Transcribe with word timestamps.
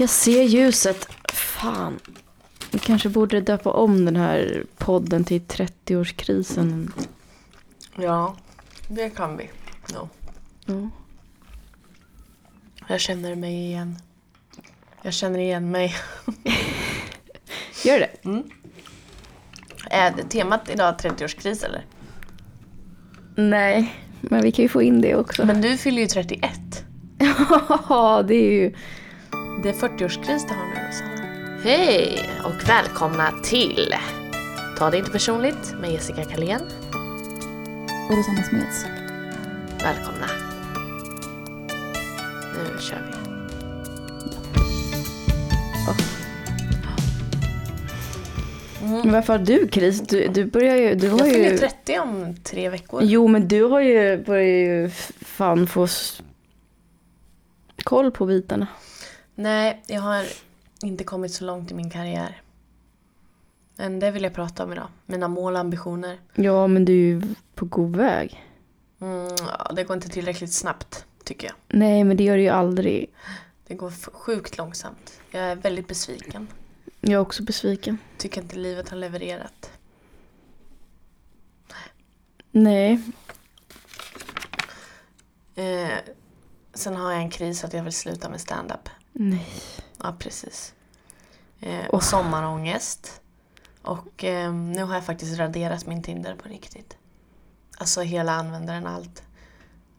Jag 0.00 0.10
ser 0.10 0.42
ljuset. 0.42 1.08
Fan. 1.32 1.98
Vi 2.70 2.78
kanske 2.78 3.08
borde 3.08 3.40
döpa 3.40 3.70
om 3.70 4.04
den 4.04 4.16
här 4.16 4.64
podden 4.78 5.24
till 5.24 5.40
30-årskrisen. 5.40 6.90
Ja, 7.96 8.36
det 8.88 9.10
kan 9.10 9.36
vi. 9.36 9.50
No. 9.94 10.08
Ja. 10.66 10.90
Jag 12.88 13.00
känner 13.00 13.34
mig 13.34 13.54
igen. 13.66 13.98
Jag 15.02 15.12
känner 15.12 15.38
igen 15.38 15.70
mig. 15.70 15.94
Gör 17.84 17.98
det? 17.98 18.10
Är 19.90 20.10
det 20.16 20.22
temat 20.22 20.70
idag 20.72 20.94
30-årskris 20.94 21.64
eller? 21.64 21.84
Nej, 23.34 23.94
men 24.20 24.42
vi 24.42 24.52
kan 24.52 24.62
ju 24.62 24.68
få 24.68 24.82
in 24.82 25.00
det 25.00 25.16
också. 25.16 25.46
Men 25.46 25.60
du 25.60 25.76
fyller 25.76 26.02
ju 26.02 26.08
31. 26.08 26.84
Ja, 27.88 28.24
det 28.28 28.34
är 28.34 28.52
ju... 28.52 28.74
Det 29.62 29.68
är 29.68 29.72
40-årskris 29.72 30.48
det 30.48 30.54
har 30.54 30.66
nu 30.66 30.92
Sanna. 30.92 31.60
Hej 31.62 32.30
och 32.44 32.68
välkomna 32.68 33.32
till 33.42 33.94
Ta 34.78 34.90
det 34.90 34.98
inte 34.98 35.10
personligt 35.10 35.74
med 35.80 35.92
Jessica 35.92 36.24
Kalén. 36.24 36.60
Och 38.10 38.16
Rosanna 38.16 38.42
Smeds. 38.42 38.84
Välkomna. 39.82 40.26
Nu 42.54 42.80
kör 42.80 42.96
vi. 43.06 43.20
Men 48.80 49.12
varför 49.12 49.32
har 49.32 49.44
du 49.44 49.68
kris? 49.68 50.00
Du, 50.00 50.28
du 50.28 50.44
börjar 50.44 50.76
ju... 50.76 50.94
Du 50.94 51.10
har 51.10 51.18
Jag 51.18 51.32
fyller 51.32 51.50
ju... 51.50 51.58
30 51.58 51.98
om 51.98 52.34
tre 52.44 52.68
veckor. 52.68 53.02
Jo, 53.04 53.28
men 53.28 53.48
du 53.48 53.62
har 53.64 53.80
ju 53.80 54.24
börjat 54.24 54.46
ju 54.46 54.90
fan 55.20 55.66
få 55.66 55.86
koll 57.84 58.10
på 58.10 58.26
bitarna. 58.26 58.66
Nej, 59.40 59.82
jag 59.86 60.00
har 60.00 60.24
inte 60.82 61.04
kommit 61.04 61.34
så 61.34 61.44
långt 61.44 61.70
i 61.70 61.74
min 61.74 61.90
karriär. 61.90 62.42
Men 63.76 64.00
det 64.00 64.10
vill 64.10 64.22
jag 64.22 64.34
prata 64.34 64.64
om 64.64 64.72
idag. 64.72 64.88
Mina 65.06 65.28
mål 65.28 65.54
och 65.54 65.60
ambitioner. 65.60 66.18
Ja, 66.34 66.66
men 66.66 66.84
du 66.84 66.92
är 66.92 66.96
ju 66.96 67.22
på 67.54 67.64
god 67.64 67.96
väg. 67.96 68.46
Mm, 69.00 69.36
ja, 69.38 69.72
det 69.76 69.84
går 69.84 69.94
inte 69.94 70.08
tillräckligt 70.08 70.52
snabbt, 70.52 71.06
tycker 71.24 71.46
jag. 71.46 71.54
Nej, 71.68 72.04
men 72.04 72.16
det 72.16 72.24
gör 72.24 72.36
det 72.36 72.42
ju 72.42 72.48
aldrig. 72.48 73.10
Det 73.66 73.74
går 73.74 73.90
sjukt 74.12 74.58
långsamt. 74.58 75.20
Jag 75.30 75.42
är 75.42 75.56
väldigt 75.56 75.88
besviken. 75.88 76.48
Jag 77.00 77.12
är 77.12 77.18
också 77.18 77.42
besviken. 77.42 77.98
Tycker 78.18 78.42
inte 78.42 78.56
livet 78.56 78.88
har 78.88 78.96
levererat. 78.96 79.70
Nej. 82.50 83.02
Eh, 85.54 85.98
sen 86.74 86.96
har 86.96 87.12
jag 87.12 87.20
en 87.20 87.30
kris 87.30 87.64
att 87.64 87.72
jag 87.72 87.82
vill 87.82 87.92
sluta 87.92 88.28
med 88.28 88.40
stand-up. 88.40 88.88
Nej. 89.12 89.46
Ja, 90.02 90.14
precis. 90.18 90.74
Eh, 91.60 91.86
och 91.86 92.02
sommarångest. 92.02 93.20
Och 93.82 94.24
eh, 94.24 94.52
nu 94.54 94.82
har 94.84 94.94
jag 94.94 95.04
faktiskt 95.04 95.38
raderat 95.38 95.86
min 95.86 96.02
Tinder 96.02 96.34
på 96.42 96.48
riktigt. 96.48 96.96
Alltså 97.78 98.00
hela 98.00 98.32
användaren, 98.32 98.86
allt. 98.86 99.22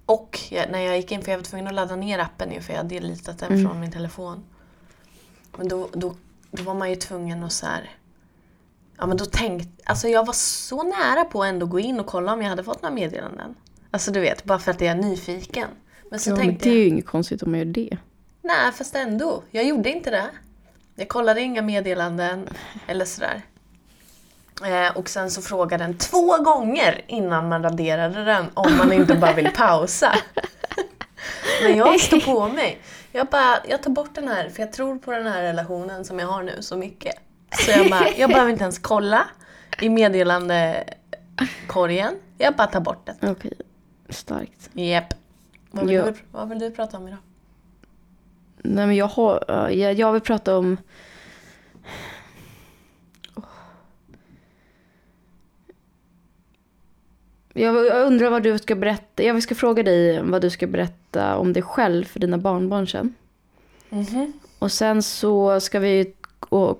Och 0.05 0.39
jag, 0.49 0.71
när 0.71 0.79
jag 0.79 0.97
gick 0.97 1.11
in, 1.11 1.21
för 1.21 1.31
jag 1.31 1.37
var 1.37 1.45
tvungen 1.45 1.67
att 1.67 1.73
ladda 1.73 1.95
ner 1.95 2.19
appen 2.19 2.51
ju 2.51 2.61
för 2.61 2.73
jag 2.73 2.77
hade 2.77 2.95
deletat 2.95 3.37
den 3.39 3.51
Mm. 3.53 3.65
från 3.69 3.79
min 3.79 3.91
telefon. 3.91 4.43
Men 5.57 5.67
då, 5.67 5.89
då, 5.93 6.15
då 6.51 6.63
var 6.63 6.73
man 6.73 6.89
ju 6.89 6.95
tvungen 6.95 7.43
att 7.43 7.51
så 7.53 7.65
här... 7.65 7.89
Ja 8.97 9.05
men 9.07 9.17
då 9.17 9.25
tänkte... 9.25 9.83
Alltså 9.85 10.07
jag 10.07 10.25
var 10.25 10.33
så 10.33 10.83
nära 10.83 11.25
på 11.25 11.43
att 11.43 11.49
ändå 11.49 11.65
gå 11.65 11.79
in 11.79 11.99
och 11.99 12.05
kolla 12.05 12.33
om 12.33 12.41
jag 12.41 12.49
hade 12.49 12.63
fått 12.63 12.81
några 12.81 12.95
meddelanden. 12.95 13.55
Alltså 13.91 14.11
du 14.11 14.19
vet, 14.19 14.43
bara 14.43 14.59
för 14.59 14.71
att 14.71 14.81
jag 14.81 14.89
är 14.89 14.95
nyfiken. 15.01 15.67
Men 16.09 16.19
så 16.19 16.29
Ja, 16.29 16.35
men 16.35 16.45
tänkte 16.45 16.69
det 16.69 16.75
är 16.75 16.75
jag... 16.75 16.83
ju 16.83 16.87
inget 16.89 17.05
konstigt 17.05 17.43
om 17.43 17.51
man 17.51 17.59
gör 17.59 17.65
det. 17.65 17.97
Nej, 18.41 18.71
fast 18.71 18.95
ändå. 18.95 19.43
Jag 19.51 19.63
gjorde 19.65 19.89
inte 19.89 20.09
det. 20.09 20.25
Jag 20.95 21.07
kollade 21.09 21.41
inga 21.41 21.61
meddelanden 21.61 22.49
eller 22.87 23.05
sådär. 23.05 23.41
Eh, 24.65 24.97
och 24.97 25.09
sen 25.09 25.31
så 25.31 25.41
frågade 25.41 25.83
den 25.83 25.97
två 25.97 26.37
gånger 26.37 27.01
innan 27.07 27.49
man 27.49 27.63
raderade 27.63 28.25
den 28.25 28.45
om 28.53 28.77
man 28.77 28.93
inte 28.93 29.15
bara 29.15 29.33
vill 29.33 29.49
pausa. 29.55 30.15
Men 31.63 31.77
jag 31.77 31.99
står 31.99 32.19
på 32.19 32.47
mig. 32.47 32.79
Jag, 33.11 33.27
bara, 33.27 33.57
jag 33.69 33.83
tar 33.83 33.91
bort 33.91 34.15
den 34.15 34.27
här, 34.27 34.49
för 34.49 34.59
jag 34.63 34.73
tror 34.73 34.97
på 34.99 35.11
den 35.11 35.27
här 35.27 35.41
relationen 35.41 36.05
som 36.05 36.19
jag 36.19 36.27
har 36.27 36.43
nu 36.43 36.61
så 36.61 36.77
mycket. 36.77 37.15
Så 37.65 37.71
jag, 37.71 37.89
bara, 37.89 38.07
jag 38.17 38.29
behöver 38.29 38.51
inte 38.51 38.63
ens 38.63 38.79
kolla 38.79 39.25
i 39.81 39.89
meddelandekorgen. 39.89 42.13
Jag 42.37 42.55
bara 42.55 42.67
tar 42.67 42.79
bort 42.79 43.05
den. 43.19 43.31
Okej. 43.31 43.53
Starkt. 44.09 44.69
Japp. 44.73 45.13
Vad, 45.71 45.85
vill 45.87 45.95
Ja. 45.95 46.05
du- 46.05 46.15
vad 46.31 46.49
vill 46.49 46.59
du 46.59 46.71
prata 46.71 46.97
om 46.97 47.07
idag? 47.07 47.19
Nej, 48.63 48.87
men 48.87 48.95
jag 48.95 49.07
har... 49.07 49.43
ja, 49.47 49.71
Jag, 49.71 49.93
jag 49.93 50.11
vill 50.13 50.21
prata 50.21 50.57
om... 50.57 50.77
Jag, 57.53 57.85
jag 57.85 58.07
undrar 58.07 58.29
vad 58.29 58.43
du 58.43 58.57
ska 58.57 58.75
berätta. 58.75 59.23
Jag 59.23 59.43
ska 59.43 59.55
fråga 59.55 59.83
dig 59.83 60.21
vad 60.23 60.41
du 60.41 60.49
ska 60.49 60.67
berätta 60.67 61.37
om 61.37 61.53
dig 61.53 61.63
själv 61.63 62.05
för 62.05 62.19
dina 62.19 62.37
barnbarn 62.37 62.87
sen. 62.87 63.15
Mhm. 63.89 64.33
Och 64.59 64.71
sen 64.71 65.03
så 65.03 65.59
ska 65.59 65.79
vi 65.79 66.13
å, 66.49 66.75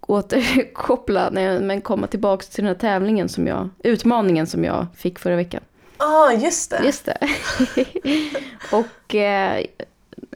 återkoppla, 0.00 1.30
nej, 1.32 1.60
men 1.60 1.80
komma 1.80 2.06
tillbaka 2.06 2.44
till 2.44 2.64
den 2.64 2.74
här 2.74 2.80
tävlingen 2.80 3.28
som 3.28 3.46
jag, 3.46 3.68
utmaningen 3.84 4.46
som 4.46 4.64
jag 4.64 4.86
fick 4.96 5.18
förra 5.18 5.36
veckan. 5.36 5.62
ah, 5.96 6.32
just 6.32 6.70
det. 6.70 6.82
Just 6.84 7.04
det. 7.04 7.18
och 8.72 9.14
eh, 9.14 9.64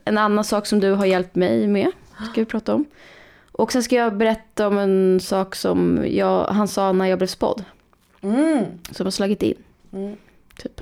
en 0.05 0.19
annan 0.19 0.45
sak 0.45 0.67
som 0.67 0.81
du 0.81 0.91
har 0.91 1.07
hjälpt 1.07 1.35
mig 1.35 1.67
med, 1.67 1.91
ska 2.33 2.41
vi 2.41 2.45
prata 2.45 2.75
om. 2.75 2.85
Och 3.53 3.73
sen 3.73 3.83
ska 3.83 3.97
jag 3.97 4.17
berätta 4.17 4.69
om 4.69 4.79
en 4.79 5.21
sak 5.21 5.55
som 5.55 6.05
jag, 6.07 6.45
han 6.47 6.69
sa 6.69 6.93
när 6.93 7.07
jag 7.07 7.19
blev 7.19 7.27
spådd, 7.29 7.65
Mm. 8.21 8.65
som 8.91 9.07
har 9.07 9.11
slagit 9.11 9.43
in. 9.43 9.55
Mm. 9.93 10.17
Typ. 10.57 10.81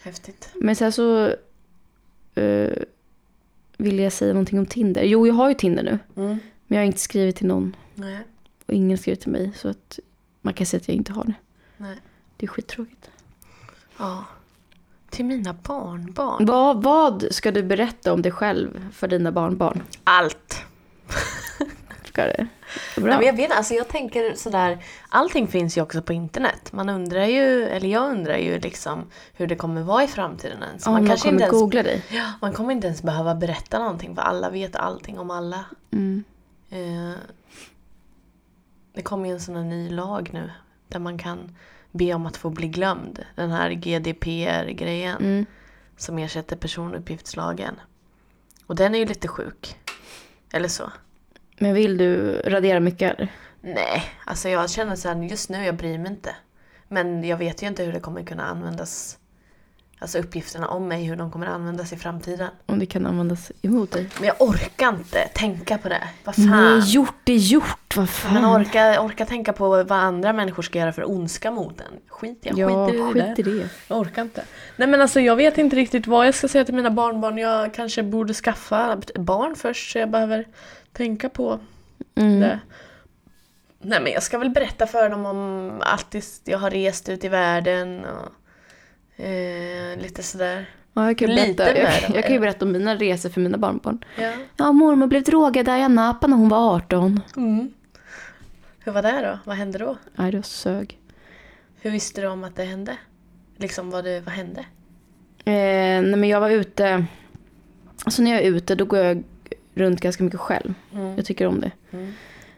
Häftigt. 0.00 0.50
Men 0.54 0.76
sen 0.76 0.92
så 0.92 1.26
eh, 2.34 2.70
vill 3.76 3.98
jag 3.98 4.12
säga 4.12 4.32
någonting 4.32 4.58
om 4.58 4.66
Tinder. 4.66 5.02
Jo, 5.02 5.26
jag 5.26 5.34
har 5.34 5.48
ju 5.48 5.54
Tinder 5.54 5.82
nu, 5.82 5.98
Mm. 6.22 6.38
men 6.66 6.76
jag 6.76 6.78
har 6.78 6.84
inte 6.86 6.98
skrivit 7.00 7.36
till 7.36 7.46
någon. 7.46 7.76
Nej. 7.94 8.18
Och 8.66 8.74
ingen 8.74 8.98
skriver 8.98 9.16
till 9.16 9.32
mig, 9.32 9.52
så 9.56 9.68
att 9.68 9.98
man 10.40 10.54
kan 10.54 10.66
säga 10.66 10.80
att 10.80 10.88
jag 10.88 10.96
inte 10.96 11.12
har 11.12 11.24
det. 11.24 11.34
Nej. 11.76 11.96
Det 12.36 12.46
är 12.46 12.48
skittråkigt. 12.48 13.10
Ja. 13.98 14.24
Till 15.10 15.24
mina 15.24 15.52
barnbarn. 15.52 16.46
Vad, 16.46 16.82
vad 16.82 17.24
ska 17.30 17.50
du 17.50 17.62
berätta 17.62 18.12
om 18.12 18.22
dig 18.22 18.32
själv 18.32 18.92
för 18.92 19.08
dina 19.08 19.32
barnbarn? 19.32 19.82
Allt. 20.04 20.64
Ska 22.04 22.22
det? 22.24 22.46
Bra. 22.96 23.16
Nej, 23.16 23.26
jag 23.26 23.36
vet 23.36 23.52
alltså 23.52 23.74
jag 23.74 23.88
tänker 23.88 24.34
sådär, 24.34 24.84
allting 25.08 25.48
finns 25.48 25.76
ju 25.78 25.82
också 25.82 26.02
på 26.02 26.12
internet. 26.12 26.72
Man 26.72 26.88
undrar 26.88 27.24
ju, 27.24 27.64
eller 27.64 27.88
jag 27.88 28.10
undrar 28.10 28.36
ju 28.36 28.60
liksom 28.60 29.10
hur 29.32 29.46
det 29.46 29.56
kommer 29.56 29.82
vara 29.82 30.04
i 30.04 30.06
framtiden 30.06 30.62
ens. 30.62 30.86
Om 30.86 30.92
man 30.92 31.02
man 31.02 31.08
kanske 31.08 31.28
kommer 31.28 31.32
inte 31.32 31.44
ens, 31.44 31.60
googla 31.60 31.82
dig. 31.82 32.04
ja, 32.10 32.32
man 32.40 32.52
kommer 32.52 32.72
inte 32.72 32.86
ens 32.86 33.02
behöva 33.02 33.34
berätta 33.34 33.78
någonting 33.78 34.14
för 34.14 34.22
alla 34.22 34.50
vet 34.50 34.76
allting 34.76 35.18
om 35.18 35.30
alla. 35.30 35.64
Mm. 35.92 36.24
Eh, 36.70 37.18
det 38.94 39.02
kommer 39.02 39.28
ju 39.28 39.34
en 39.34 39.40
sån 39.40 39.56
här 39.56 39.64
ny 39.64 39.90
lag 39.90 40.30
nu 40.32 40.50
där 40.88 40.98
man 40.98 41.18
kan 41.18 41.56
be 41.98 42.14
om 42.14 42.26
att 42.26 42.36
få 42.36 42.50
bli 42.50 42.68
glömd. 42.68 43.24
Den 43.34 43.50
här 43.50 43.70
GDPR-grejen. 43.70 45.16
Mm. 45.16 45.46
som 45.96 46.18
ersätter 46.18 46.56
personuppgiftslagen. 46.56 47.80
Och 48.66 48.76
den 48.76 48.94
är 48.94 48.98
ju 48.98 49.04
lite 49.04 49.28
sjuk. 49.28 49.76
Eller 50.52 50.68
så. 50.68 50.92
Men 51.58 51.74
vill 51.74 51.96
du 51.98 52.42
radera 52.44 52.80
mycket? 52.80 53.14
eller? 53.14 53.32
Nej, 53.60 54.04
alltså 54.24 54.48
jag 54.48 54.70
känner 54.70 54.96
så 54.96 55.08
här, 55.08 55.22
just 55.22 55.50
nu 55.50 55.64
jag 55.64 55.76
bryr 55.76 55.98
mig 55.98 56.10
inte. 56.10 56.36
Men 56.88 57.24
jag 57.24 57.36
vet 57.36 57.62
ju 57.62 57.66
inte 57.66 57.84
hur 57.84 57.92
det 57.92 58.00
kommer 58.00 58.22
kunna 58.22 58.44
användas. 58.44 59.18
Alltså 60.00 60.18
uppgifterna 60.18 60.68
om 60.68 60.88
mig, 60.88 61.04
hur 61.04 61.16
de 61.16 61.30
kommer 61.30 61.46
användas 61.46 61.92
i 61.92 61.96
framtiden. 61.96 62.48
Om 62.66 62.78
det 62.78 62.86
kan 62.86 63.06
användas 63.06 63.52
emot 63.62 63.90
dig? 63.92 64.08
Men 64.18 64.24
jag 64.26 64.36
orkar 64.42 64.88
inte 64.88 65.28
tänka 65.34 65.78
på 65.78 65.88
det. 65.88 66.08
Vad 66.24 66.34
fan. 66.34 66.46
Nej, 66.50 66.80
gjort 66.94 67.28
är 67.28 67.32
gjort. 67.34 67.96
Vad 67.96 68.08
Men 68.32 68.42
fan. 68.42 68.44
orka, 68.60 69.00
orka 69.02 69.26
tänka 69.26 69.52
på 69.52 69.68
vad 69.68 69.92
andra 69.92 70.32
människor 70.32 70.62
ska 70.62 70.78
göra 70.78 70.92
för 70.92 71.10
ondska 71.10 71.50
mot 71.50 71.80
en. 71.80 71.86
Skit, 72.08 72.38
jag 72.42 72.58
ja, 72.58 72.86
skiter 72.86 73.10
i 73.10 73.12
det 73.12 73.20
där. 73.20 73.34
skit 73.36 73.38
i 73.46 73.50
det. 73.50 73.68
Jag 73.88 73.98
orkar 73.98 74.22
inte. 74.22 74.44
Nej 74.76 74.88
men 74.88 75.00
alltså 75.00 75.20
jag 75.20 75.36
vet 75.36 75.58
inte 75.58 75.76
riktigt 75.76 76.06
vad 76.06 76.26
jag 76.26 76.34
ska 76.34 76.48
säga 76.48 76.64
till 76.64 76.74
mina 76.74 76.90
barnbarn. 76.90 77.38
Jag 77.38 77.74
kanske 77.74 78.02
borde 78.02 78.34
skaffa 78.34 78.98
barn 79.14 79.54
först 79.56 79.92
så 79.92 79.98
jag 79.98 80.10
behöver 80.10 80.46
tänka 80.92 81.28
på 81.28 81.60
Mm. 82.14 82.40
det. 82.40 82.60
Nej 83.80 84.00
men 84.02 84.12
jag 84.12 84.22
ska 84.22 84.38
väl 84.38 84.50
berätta 84.50 84.86
för 84.86 85.08
dem 85.10 85.26
om 85.26 85.72
allt 85.84 86.10
det- 86.10 86.40
jag 86.44 86.58
har 86.58 86.70
rest 86.70 87.08
ut 87.08 87.24
i 87.24 87.28
världen 87.28 88.04
och 88.04 88.32
eh, 89.18 90.02
lite 90.02 90.22
sådär. 90.22 90.66
Ja, 90.94 91.06
jag, 91.06 91.18
kan 91.18 91.30
Lite 91.30 91.54
berätta, 91.54 91.78
jag, 91.78 91.84
med 91.84 92.10
jag 92.14 92.24
kan 92.24 92.32
ju 92.32 92.40
berätta 92.40 92.64
om 92.64 92.72
mina 92.72 92.96
resor 92.96 93.30
för 93.30 93.40
mina 93.40 93.58
barnbarn. 93.58 94.04
Ja. 94.16 94.32
Ja, 94.56 94.72
mormor 94.72 95.06
blev 95.06 95.22
drogad 95.22 95.66
där 95.66 95.78
i 95.78 95.88
Napa 95.88 96.26
när 96.26 96.36
hon 96.36 96.48
var 96.48 96.76
18. 96.76 97.20
Mm. 97.36 97.72
Hur 98.78 98.92
var 98.92 99.02
det 99.02 99.20
då? 99.22 99.38
Vad 99.44 99.56
hände 99.56 99.78
då? 99.78 99.96
Nej, 100.14 100.32
det 100.32 100.42
sög. 100.42 100.98
Hur 101.80 101.90
visste 101.90 102.20
du 102.20 102.26
om 102.26 102.44
att 102.44 102.56
det 102.56 102.64
hände? 102.64 102.96
Liksom 103.56 103.90
vad, 103.90 104.04
det, 104.04 104.20
vad 104.20 104.34
hände? 104.34 104.60
Eh, 105.44 106.02
nej, 106.02 106.16
men 106.16 106.28
jag 106.28 106.40
var 106.40 106.50
ute. 106.50 107.04
Alltså 108.04 108.22
när 108.22 108.30
jag 108.30 108.40
är 108.40 108.46
ute 108.46 108.74
då 108.74 108.84
går 108.84 108.98
jag 108.98 109.22
runt 109.74 110.00
ganska 110.00 110.24
mycket 110.24 110.40
själv. 110.40 110.74
Mm. 110.94 111.16
Jag 111.16 111.24
tycker 111.24 111.46
om 111.46 111.60
det. 111.60 111.70
Mm. 111.90 112.12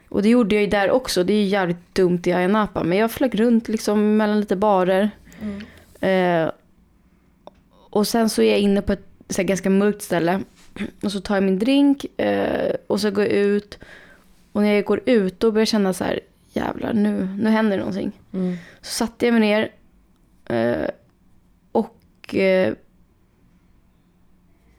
Och 0.09 0.21
det 0.21 0.29
gjorde 0.29 0.55
jag 0.55 0.61
ju 0.61 0.69
där 0.69 0.91
också. 0.91 1.23
Det 1.23 1.33
är 1.33 1.37
ju 1.41 1.47
jävligt 1.47 1.95
dumt 1.95 2.21
i 2.25 2.33
Ayia 2.33 2.47
Napa. 2.47 2.83
Men 2.83 2.97
jag 2.97 3.11
flög 3.11 3.39
runt 3.39 3.67
liksom 3.67 4.17
mellan 4.17 4.39
lite 4.39 4.55
barer. 4.55 5.11
Mm. 5.41 5.63
Eh, 6.01 6.51
och 7.89 8.07
sen 8.07 8.29
så 8.29 8.41
är 8.41 8.51
jag 8.51 8.59
inne 8.59 8.81
på 8.81 8.93
ett 8.93 9.07
så 9.29 9.43
ganska 9.43 9.69
mörkt 9.69 10.01
ställe. 10.01 10.39
Och 11.03 11.11
så 11.11 11.21
tar 11.21 11.35
jag 11.35 11.43
min 11.43 11.59
drink 11.59 12.05
eh, 12.17 12.75
och 12.87 13.01
så 13.01 13.11
går 13.11 13.23
jag 13.23 13.33
ut. 13.33 13.79
Och 14.51 14.61
när 14.61 14.73
jag 14.73 14.85
går 14.85 15.01
ut 15.05 15.39
då 15.39 15.51
börjar 15.51 15.61
jag 15.61 15.67
känna 15.67 15.93
så 15.93 16.03
här, 16.03 16.19
jävlar 16.53 16.93
nu, 16.93 17.29
nu 17.39 17.49
händer 17.49 17.77
någonting. 17.77 18.11
Mm. 18.33 18.57
Så 18.81 18.91
satte 18.91 19.25
jag 19.25 19.33
mig 19.33 19.41
ner. 19.41 19.71
Eh, 20.45 20.89
och 21.71 22.35
eh, 22.35 22.73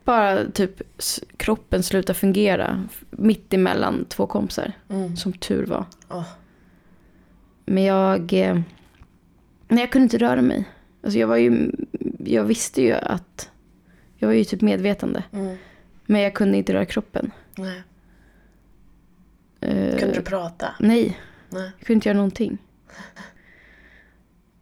bara 0.04 0.50
typ 0.50 0.82
kroppen 1.36 1.82
slutade 1.82 2.18
fungera. 2.18 2.88
Mitt 3.10 3.54
emellan 3.54 4.04
två 4.08 4.26
kompisar. 4.26 4.72
Mm. 4.88 5.16
Som 5.16 5.32
tur 5.32 5.66
var. 5.66 5.84
Åh. 6.08 6.28
Men 7.64 7.82
jag... 7.82 8.32
Eh, 8.32 8.60
nej, 9.68 9.80
jag 9.80 9.92
kunde 9.92 10.04
inte 10.04 10.18
röra 10.18 10.42
mig. 10.42 10.68
Alltså 11.02 11.18
jag 11.18 11.26
var 11.26 11.36
ju... 11.36 11.72
Jag 12.24 12.44
visste 12.44 12.82
ju 12.82 12.92
att... 12.92 13.50
Jag 14.16 14.28
var 14.28 14.34
ju 14.34 14.44
typ 14.44 14.60
medvetande. 14.60 15.24
Mm. 15.32 15.56
Men 16.06 16.20
jag 16.20 16.34
kunde 16.34 16.58
inte 16.58 16.72
röra 16.72 16.84
kroppen. 16.86 17.30
Nej. 17.58 17.82
Eh, 19.60 19.98
Kunde 19.98 20.14
du 20.14 20.22
prata? 20.22 20.74
Nej, 20.80 21.18
Nej. 21.50 21.62
jag 21.78 21.86
kunde 21.86 21.92
inte 21.94 22.08
göra 22.08 22.16
någonting. 22.16 22.58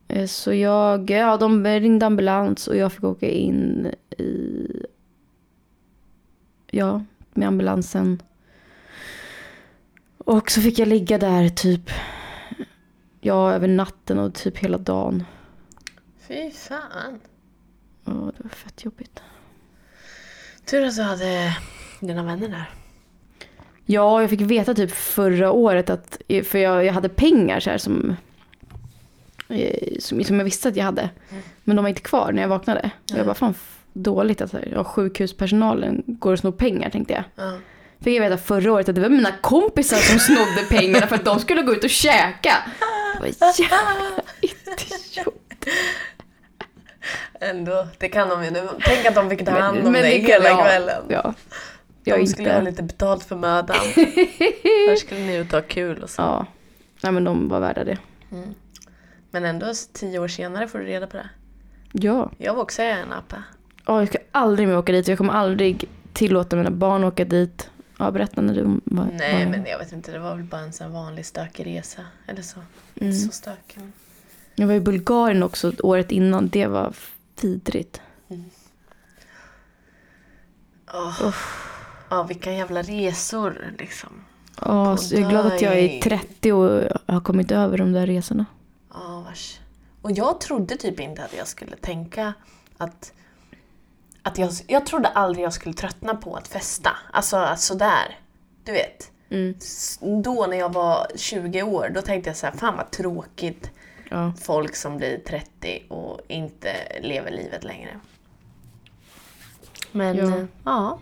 Eh, 0.09 0.27
Så 0.27 0.55
jag... 0.55 1.11
Ja, 1.11 1.37
de 1.37 1.67
ringde 1.67 2.07
ambulans 2.07 2.69
och 2.69 2.77
jag 2.77 2.93
fick 2.93 3.05
åka 3.05 3.29
in 3.29 3.87
i... 4.19 4.67
Ja, 6.71 7.05
med 7.35 7.49
ambulansen. 7.49 8.23
Och 10.19 10.51
så 10.51 10.61
fick 10.61 10.79
jag 10.79 10.89
ligga 10.89 11.19
där 11.19 11.49
typ... 11.49 11.91
Ja, 13.21 13.53
över 13.53 13.69
natten 13.69 14.19
och 14.19 14.35
typ 14.35 14.59
hela 14.59 14.79
dagen. 14.79 15.25
Fy 16.31 16.51
fan. 16.51 17.21
Ja, 18.05 18.13
det 18.13 18.43
var 18.45 18.51
fett 18.51 18.85
jobbigt. 18.85 19.23
Tur 20.65 20.85
att 20.87 20.97
du 20.97 21.03
hade 21.03 21.57
dina 22.01 22.23
vänner 22.23 22.49
där. 22.49 22.71
Ja, 23.87 24.21
jag 24.21 24.31
fick 24.31 24.41
veta 24.41 24.75
typ 24.75 24.91
förra 24.91 25.53
året 25.53 25.91
att, 25.91 26.21
för 26.45 26.59
jag, 26.59 26.85
jag 26.85 26.93
hade 26.93 27.09
pengar 27.09 27.61
så 27.61 27.71
här 27.71 27.79
som, 27.79 28.17
eh, 29.49 29.99
som, 29.99 30.25
som 30.25 30.37
jag 30.39 30.45
visste 30.45 30.69
att 30.69 30.77
jag 30.77 30.85
hade. 30.85 31.11
Men 31.65 31.77
de 31.77 31.83
var 31.83 31.89
inte 31.89 32.01
kvar 32.01 32.33
när 32.33 32.43
jag 32.43 32.49
vaknade. 32.49 32.91
Och 33.13 33.19
jag 33.19 33.27
bara, 33.27 33.35
fan 33.35 33.55
dåligt 33.93 34.41
att 34.41 34.51
så 34.51 34.57
här, 34.57 34.69
ja, 34.75 34.85
sjukhuspersonalen 34.85 36.03
går 36.07 36.33
och 36.33 36.39
snor 36.39 36.53
pengar 36.53 36.91
tänkte 36.91 37.13
jag. 37.15 37.25
Ja. 37.47 37.59
Fick 38.01 38.17
jag 38.17 38.23
veta 38.23 38.43
förra 38.43 38.73
året 38.73 38.89
att 38.89 38.95
det 38.95 39.01
var 39.01 39.09
mina 39.09 39.33
kompisar 39.41 39.97
som 39.97 40.19
snodde 40.19 40.65
pengarna 40.69 41.07
för 41.07 41.15
att 41.15 41.25
de 41.25 41.39
skulle 41.39 41.63
gå 41.63 41.73
ut 41.73 41.85
och 41.85 41.91
käka. 41.91 42.53
Jag 43.15 43.21
bara, 43.21 43.53
jävla 43.59 44.23
idiot. 44.41 45.37
Ändå, 47.41 47.87
det 47.99 48.09
kan 48.09 48.29
de 48.29 48.45
ju 48.45 48.51
nu. 48.51 48.69
Tänk 48.85 49.07
att 49.07 49.15
de 49.15 49.31
fick 49.31 49.45
ta 49.45 49.51
hand 49.51 49.79
om 49.79 49.93
Men- 49.93 50.03
dig 50.03 50.19
hela 50.21 50.49
ja, 50.49 50.65
kvällen. 50.65 51.03
Ja. 51.09 51.35
Jag 52.05 52.19
de 52.21 52.27
skulle 52.27 52.51
ha 52.51 52.59
inte... 52.59 52.71
lite 52.71 52.83
betalt 52.83 53.25
för 53.25 53.37
mödan. 53.37 53.77
Här 54.89 54.97
skulle 54.97 55.21
ni 55.21 55.37
ut 55.37 55.47
och 55.53 55.61
ha 55.61 55.69
kul 55.69 56.03
och 56.03 56.11
så. 56.11 56.23
Ja. 56.23 56.47
Nej 57.03 57.13
men 57.13 57.25
de 57.25 57.49
var 57.49 57.61
värda 57.61 57.85
det. 57.85 57.99
Men 59.31 59.45
ändå 59.45 59.73
tio 59.93 60.19
år 60.19 60.29
senare 60.29 60.69
får 60.69 60.79
du 60.79 60.85
reda 60.85 61.07
på 61.07 61.17
det. 61.17 61.29
Ja. 61.93 62.31
Jag 62.39 62.55
var 62.55 62.63
också 62.63 62.83
i 62.83 62.91
en 62.91 63.13
apa. 63.13 63.43
Ja, 63.87 63.99
jag 63.99 64.09
ska 64.09 64.19
aldrig 64.33 64.69
mer 64.69 64.79
åka 64.79 64.93
dit. 64.93 65.09
Jag 65.09 65.19
kommer 65.19 65.33
aldrig 65.33 65.85
tillåta 66.13 66.57
mina 66.57 66.71
barn 66.71 67.05
att 67.05 67.13
åka 67.13 67.25
dit. 67.25 67.71
Ja, 67.99 68.11
berätta 68.11 68.41
när 68.41 68.55
du 68.55 68.63
var 68.85 69.07
Nej 69.13 69.45
var- 69.45 69.51
men 69.51 69.65
jag 69.67 69.79
vet 69.79 69.93
inte, 69.93 70.13
det 70.13 70.19
var 70.19 70.35
väl 70.35 70.45
bara 70.45 70.61
en 70.61 70.73
sån 70.73 70.93
vanlig 70.93 71.27
stökig 71.27 71.67
resa. 71.67 72.03
Eller 72.27 72.43
så. 72.43 72.59
Mm. 72.59 73.13
Inte 73.13 73.19
så 73.27 73.33
stökig. 73.33 73.83
Jag 74.55 74.67
var 74.67 74.75
i 74.75 74.81
Bulgarien 74.81 75.43
också 75.43 75.73
året 75.83 76.13
innan. 76.13 76.49
Det 76.49 76.67
var 76.67 76.93
vidrigt. 77.45 78.01
Åh. 80.95 81.35
Ja, 82.11 82.23
vilka 82.23 82.53
jävla 82.53 82.83
resor 82.83 83.75
liksom. 83.79 84.25
Ja, 84.61 84.97
så 84.97 85.15
jag 85.15 85.23
är 85.23 85.31
glad 85.31 85.47
att 85.47 85.63
jag 85.63 85.79
är 85.79 86.01
30 86.01 86.53
och 86.53 86.83
har 87.07 87.21
kommit 87.21 87.51
över 87.51 87.79
de 87.79 87.93
där 87.93 88.07
resorna. 88.07 88.47
Ja, 88.93 89.25
vars. 89.27 89.61
Och 90.03 90.11
jag 90.11 90.41
trodde 90.41 90.77
typ 90.77 91.01
inte 91.01 91.25
att 91.25 91.37
jag 91.37 91.49
skulle 91.49 91.77
tänka 91.77 92.35
att... 92.77 93.13
att 94.23 94.39
jag, 94.39 94.51
jag 94.67 94.87
trodde 94.87 95.09
aldrig 95.09 95.45
jag 95.45 95.53
skulle 95.53 95.75
tröttna 95.75 96.15
på 96.15 96.37
att 96.37 96.49
festa. 96.49 96.97
Alltså 97.13 97.55
sådär. 97.57 98.19
Du 98.65 98.73
vet. 98.73 99.11
Mm. 99.31 99.55
Då 100.23 100.47
när 100.47 100.57
jag 100.57 100.73
var 100.73 101.07
20 101.17 101.63
år, 101.63 101.91
då 101.95 102.03
tänkte 102.03 102.31
jag 102.31 102.37
så 102.37 102.47
här, 102.47 102.53
fan 102.53 102.77
vad 102.77 102.91
tråkigt. 102.91 103.71
Ja. 104.13 104.33
Folk 104.41 104.77
som 104.77 104.97
blir 104.97 105.19
30 105.19 105.83
och 105.89 106.21
inte 106.29 106.99
lever 107.01 107.31
livet 107.31 107.65
längre. 107.65 108.01
Men 109.93 110.17
Ja. 110.17 110.47
ja, 110.65 110.99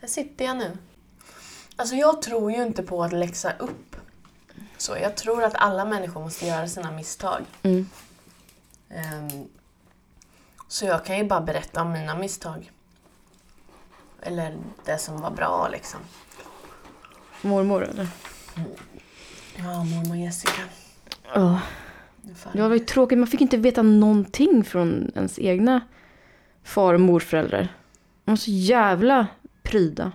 här 0.00 0.08
sitter 0.08 0.44
jag 0.44 0.56
nu. 0.56 0.78
Alltså 1.76 1.94
jag 1.94 2.22
tror 2.22 2.52
ju 2.52 2.62
inte 2.62 2.82
på 2.82 3.04
att 3.04 3.12
läxa 3.12 3.52
upp. 3.52 3.96
Så 4.76 4.96
jag 4.96 5.16
tror 5.16 5.42
att 5.44 5.54
alla 5.54 5.84
människor 5.84 6.20
måste 6.20 6.46
göra 6.46 6.68
sina 6.68 6.90
misstag. 6.90 7.44
Mm. 7.62 7.88
Ehm, 8.90 9.48
så 10.68 10.84
jag 10.86 11.04
kan 11.04 11.18
ju 11.18 11.24
bara 11.24 11.40
berätta 11.40 11.82
om 11.82 11.92
mina 11.92 12.14
misstag. 12.14 12.70
Eller 14.22 14.56
det 14.84 14.98
som 14.98 15.20
var 15.20 15.30
bra 15.30 15.68
liksom. 15.68 16.00
Mormor 17.42 17.84
eller? 17.84 18.08
Ja, 19.56 19.84
mormor 19.84 20.16
Jessica. 20.16 20.62
Ja. 21.34 21.60
Ungefär. 22.24 22.50
Det 22.52 22.62
var 22.62 22.74
ju 22.74 22.78
tråkigt. 22.78 23.18
Man 23.18 23.26
fick 23.26 23.40
inte 23.40 23.56
veta 23.56 23.82
någonting 23.82 24.64
från 24.64 25.12
ens 25.14 25.38
egna 25.38 25.80
far 26.62 26.94
och 26.94 27.00
morföräldrar. 27.00 27.68
De 28.24 28.30
var 28.30 28.36
så 28.36 28.50
jävla 28.50 29.26
pryda. 29.62 30.12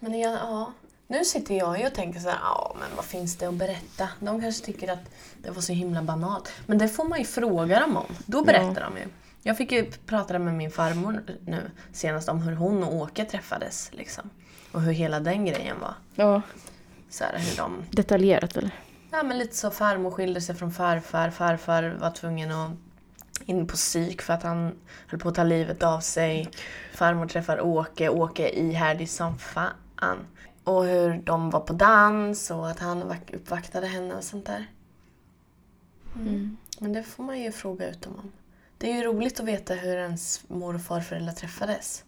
Men 0.00 0.20
jag, 0.20 0.32
ja, 0.32 0.72
nu 1.06 1.24
sitter 1.24 1.54
jag 1.54 1.80
ju 1.80 1.86
och 1.86 1.94
tänker 1.94 2.20
så 2.20 2.28
här, 2.28 2.38
ja 2.42 2.76
men 2.80 2.88
vad 2.96 3.04
finns 3.04 3.36
det 3.36 3.46
att 3.46 3.54
berätta? 3.54 4.08
De 4.20 4.40
kanske 4.40 4.64
tycker 4.66 4.92
att 4.92 5.10
det 5.42 5.50
var 5.50 5.62
så 5.62 5.72
himla 5.72 6.02
banalt. 6.02 6.52
Men 6.66 6.78
det 6.78 6.88
får 6.88 7.04
man 7.04 7.18
ju 7.18 7.24
fråga 7.24 7.80
dem 7.80 7.96
om. 7.96 8.16
Då 8.26 8.44
berättar 8.44 8.80
de 8.80 8.96
ju. 8.96 9.04
Jag 9.42 9.56
fick 9.56 9.72
ju 9.72 9.90
prata 10.06 10.38
med 10.38 10.54
min 10.54 10.70
farmor 10.70 11.22
nu 11.46 11.70
senast 11.92 12.28
om 12.28 12.42
hur 12.42 12.56
hon 12.56 12.84
och 12.84 12.94
Åke 12.94 13.24
träffades. 13.24 13.90
Liksom. 13.92 14.30
Och 14.72 14.82
hur 14.82 14.92
hela 14.92 15.20
den 15.20 15.44
grejen 15.44 15.76
var. 15.80 15.94
Ja. 16.14 16.42
Så 17.10 17.24
här, 17.24 17.38
hur 17.38 17.56
de, 17.56 17.82
Detaljerat 17.90 18.56
eller? 18.56 18.70
Ja 19.10 19.22
men 19.22 19.38
lite 19.38 19.56
så 19.56 19.70
farmor 19.70 20.10
skilde 20.10 20.40
sig 20.40 20.54
från 20.54 20.72
farfar. 20.72 21.30
Farfar 21.30 21.96
var 22.00 22.10
tvungen 22.10 22.50
att 22.52 22.70
in 23.44 23.66
på 23.66 23.76
psyk 23.76 24.22
för 24.22 24.32
att 24.32 24.42
han 24.42 24.78
höll 25.06 25.20
på 25.20 25.28
att 25.28 25.34
ta 25.34 25.44
livet 25.44 25.82
av 25.82 26.00
sig. 26.00 26.50
Farmor 26.94 27.26
träffar 27.26 27.60
Åke, 27.60 28.08
Åke 28.08 28.48
är 28.48 28.58
ihärdig 28.58 29.10
som 29.10 29.38
fan. 29.38 30.16
Och 30.64 30.84
hur 30.84 31.22
de 31.24 31.50
var 31.50 31.60
på 31.60 31.72
dans 31.72 32.50
och 32.50 32.70
att 32.70 32.78
han 32.78 33.08
vak- 33.08 33.34
uppvaktade 33.34 33.86
henne 33.86 34.14
och 34.14 34.24
sånt 34.24 34.46
där. 34.46 34.66
Mm. 36.14 36.56
Men 36.78 36.92
det 36.92 37.02
får 37.02 37.22
man 37.22 37.40
ju 37.40 37.52
fråga 37.52 37.90
ut 37.90 38.02
dem 38.02 38.14
om. 38.16 38.32
Det 38.78 38.90
är 38.90 38.94
ju 38.94 39.02
roligt 39.02 39.40
att 39.40 39.46
veta 39.46 39.74
hur 39.74 39.96
ens 39.96 40.48
mor 40.48 40.74
och 40.74 40.82
farföräldrar 40.82 41.32
träffades. 41.32 42.04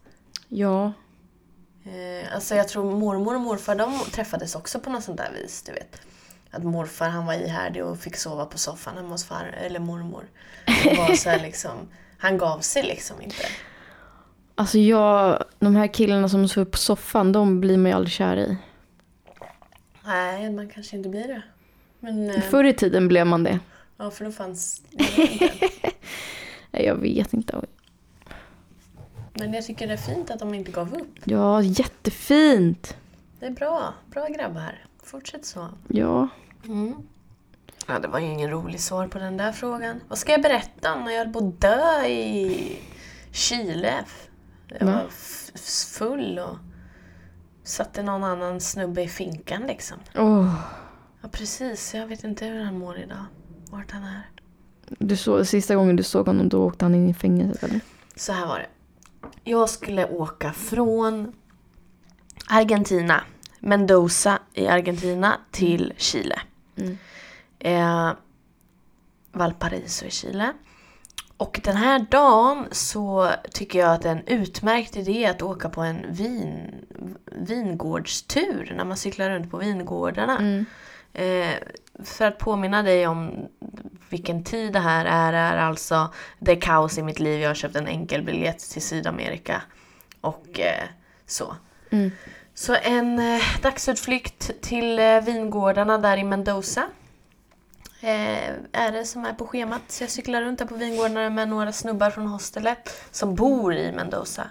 Ja. 0.48 0.92
Eh, 1.84 2.34
alltså 2.34 2.54
jag 2.54 2.68
tror 2.68 2.98
mormor 2.98 3.34
och 3.34 3.40
morfar 3.40 3.74
de 3.74 3.98
träffades 4.12 4.54
också 4.54 4.80
på 4.80 4.90
något 4.90 5.04
sånt 5.04 5.18
där 5.18 5.32
vis, 5.32 5.62
du 5.62 5.72
vet. 5.72 6.00
Att 6.54 6.64
morfar 6.64 7.08
han 7.08 7.26
var 7.26 7.34
ihärdig 7.34 7.84
och 7.84 7.98
fick 7.98 8.16
sova 8.16 8.46
på 8.46 8.58
soffan 8.58 8.96
hemma 8.96 9.08
hos 9.08 9.24
far, 9.24 9.54
eller 9.58 9.80
mormor. 9.80 10.24
Var 10.96 11.14
så 11.14 11.36
liksom, 11.42 11.88
han 12.18 12.38
gav 12.38 12.60
sig 12.60 12.82
liksom 12.82 13.22
inte. 13.22 13.36
Alltså 14.54 14.78
jag, 14.78 15.44
de 15.58 15.76
här 15.76 15.86
killarna 15.86 16.28
som 16.28 16.48
sover 16.48 16.64
på 16.70 16.78
soffan, 16.78 17.32
de 17.32 17.60
blir 17.60 17.76
man 17.78 17.90
ju 17.90 17.96
aldrig 17.96 18.12
kär 18.12 18.36
i. 18.36 18.56
Nej, 20.04 20.50
man 20.50 20.68
kanske 20.68 20.96
inte 20.96 21.08
blir 21.08 21.28
det. 21.28 21.42
Men, 22.00 22.30
eh, 22.30 22.40
Förr 22.40 22.64
i 22.64 22.72
tiden 22.74 23.08
blev 23.08 23.26
man 23.26 23.44
det. 23.44 23.58
ja 23.96 24.10
för 24.10 24.24
då 24.24 24.32
fanns. 24.32 24.82
Nej, 26.70 26.84
Jag 26.86 26.94
vet 26.94 27.32
inte. 27.34 27.60
Men 29.34 29.52
jag 29.54 29.64
tycker 29.66 29.86
det 29.86 29.92
är 29.92 29.96
fint 29.96 30.30
att 30.30 30.38
de 30.38 30.54
inte 30.54 30.70
gav 30.70 30.94
upp. 30.94 31.18
Ja, 31.24 31.62
jättefint. 31.62 32.96
Det 33.40 33.46
är 33.46 33.50
bra, 33.50 33.94
bra 34.10 34.26
grabbar. 34.28 34.78
Fortsätt 35.12 35.44
så. 35.44 35.68
Ja. 35.88 36.28
Mm. 36.64 36.94
Ja, 37.86 37.98
det 37.98 38.08
var 38.08 38.18
ju 38.18 38.26
ingen 38.26 38.50
rolig 38.50 38.80
svar 38.80 39.08
på 39.08 39.18
den 39.18 39.36
där 39.36 39.52
frågan. 39.52 40.00
Vad 40.08 40.18
ska 40.18 40.32
jag 40.32 40.42
berätta 40.42 40.94
om 40.94 41.04
när 41.04 41.12
jag 41.12 41.24
höll 41.24 41.32
på 41.32 41.38
att 41.38 41.60
dö 41.60 42.06
i 42.06 42.78
Chile? 43.32 44.04
Jag 44.68 44.86
Va? 44.86 44.92
var 44.92 45.08
full 45.98 46.38
och 46.38 46.56
satte 47.62 48.02
någon 48.02 48.24
annan 48.24 48.60
snubbe 48.60 49.02
i 49.02 49.08
finkan 49.08 49.62
liksom. 49.62 49.96
Åh. 50.14 50.54
Ja, 51.22 51.28
precis. 51.28 51.94
Jag 51.94 52.06
vet 52.06 52.24
inte 52.24 52.46
hur 52.46 52.64
han 52.64 52.78
mår 52.78 52.98
idag. 52.98 53.24
Vart 53.70 53.90
han 53.90 54.02
är. 54.02 54.30
Du 54.98 55.16
såg, 55.16 55.46
sista 55.46 55.74
gången 55.74 55.96
du 55.96 56.02
såg 56.02 56.26
honom, 56.26 56.48
då 56.48 56.64
åkte 56.64 56.84
han 56.84 56.94
in 56.94 57.08
i 57.08 57.14
fängelset 57.14 57.62
eller? 57.62 57.80
Så 58.16 58.32
här 58.32 58.46
var 58.46 58.58
det. 58.58 58.68
Jag 59.44 59.68
skulle 59.70 60.06
åka 60.08 60.52
från 60.52 61.32
Argentina. 62.48 63.22
Mendoza 63.62 64.38
i 64.54 64.66
Argentina 64.66 65.40
till 65.50 65.92
Chile. 65.96 66.40
Mm. 66.76 66.98
Eh, 67.58 68.12
Valparaiso 69.32 70.06
i 70.06 70.10
Chile. 70.10 70.52
Och 71.36 71.60
den 71.64 71.76
här 71.76 72.06
dagen 72.10 72.68
så 72.70 73.30
tycker 73.52 73.78
jag 73.78 73.92
att 73.92 74.02
det 74.02 74.08
är 74.08 74.16
en 74.16 74.26
utmärkt 74.26 74.96
idé 74.96 75.26
att 75.26 75.42
åka 75.42 75.68
på 75.68 75.80
en 75.80 76.06
vin, 76.08 76.74
vingårdstur 77.26 78.74
när 78.76 78.84
man 78.84 78.96
cyklar 78.96 79.30
runt 79.30 79.50
på 79.50 79.56
vingårdarna. 79.56 80.38
Mm. 80.38 80.64
Eh, 81.12 81.54
för 82.04 82.24
att 82.24 82.38
påminna 82.38 82.82
dig 82.82 83.06
om 83.06 83.48
vilken 84.08 84.44
tid 84.44 84.72
det 84.72 84.78
här 84.78 85.04
är, 85.04 85.32
är 85.32 85.56
alltså 85.56 86.12
det 86.38 86.52
är 86.52 86.60
kaos 86.60 86.98
i 86.98 87.02
mitt 87.02 87.20
liv. 87.20 87.40
Jag 87.40 87.50
har 87.50 87.54
köpt 87.54 87.76
en 87.76 87.86
enkel 87.86 88.22
biljett 88.22 88.58
till 88.58 88.82
Sydamerika. 88.82 89.62
Och 90.20 90.60
eh, 90.60 90.88
så. 91.26 91.56
Mm. 91.90 92.10
Så 92.54 92.76
en 92.82 93.18
eh, 93.18 93.42
dagsutflykt 93.62 94.50
till 94.60 94.98
eh, 94.98 95.20
vingårdarna 95.20 95.98
där 95.98 96.16
i 96.16 96.24
Mendoza. 96.24 96.86
Eh, 98.00 98.50
är 98.72 98.92
det 98.92 99.04
som 99.04 99.24
är 99.24 99.32
på 99.32 99.46
schemat. 99.46 99.82
Så 99.88 100.02
jag 100.02 100.10
cyklar 100.10 100.42
runt 100.42 100.58
där 100.58 100.66
på 100.66 100.74
vingårdarna 100.74 101.30
med 101.30 101.48
några 101.48 101.72
snubbar 101.72 102.10
från 102.10 102.26
hostelet 102.26 103.04
som 103.10 103.34
bor 103.34 103.74
i 103.74 103.92
Mendoza. 103.92 104.44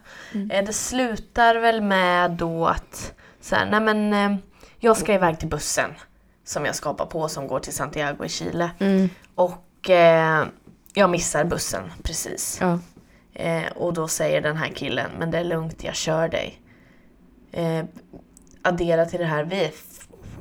Eh, 0.51 0.65
det 0.65 0.74
slutar 0.74 1.55
väl 1.55 1.81
med 1.81 2.31
då 2.31 2.67
att 2.67 3.13
så 3.41 3.55
här, 3.55 3.65
nej 3.65 3.79
men, 3.79 4.13
eh, 4.13 4.39
jag 4.79 4.98
ska 4.98 5.13
iväg 5.13 5.39
till 5.39 5.48
bussen 5.48 5.91
som 6.43 6.65
jag 6.65 6.75
ska 6.75 6.89
hoppa 6.89 7.05
på 7.05 7.29
som 7.29 7.48
går 7.48 7.60
till 7.60 7.74
Santiago 7.74 8.25
i 8.25 8.29
Chile. 8.29 8.72
Mm. 8.79 9.10
Och 9.36 9.89
eh, 9.89 10.46
jag 10.93 11.10
missar 11.10 11.43
bussen 11.43 11.91
precis. 12.03 12.58
Ja. 12.62 12.79
Eh, 13.34 13.72
och 13.75 13.93
då 13.93 14.08
säger 14.08 14.41
den 14.41 14.58
här 14.58 14.67
killen, 14.67 15.12
men 15.20 15.31
det 15.31 15.38
är 15.38 15.43
lugnt, 15.43 15.84
jag 15.84 15.96
kör 15.96 16.27
dig. 16.27 16.62
Eh, 17.51 17.86
addera 18.62 19.05
till 19.05 19.20
det 19.20 19.25
här, 19.25 19.43
vi 19.43 19.63
är 19.63 19.72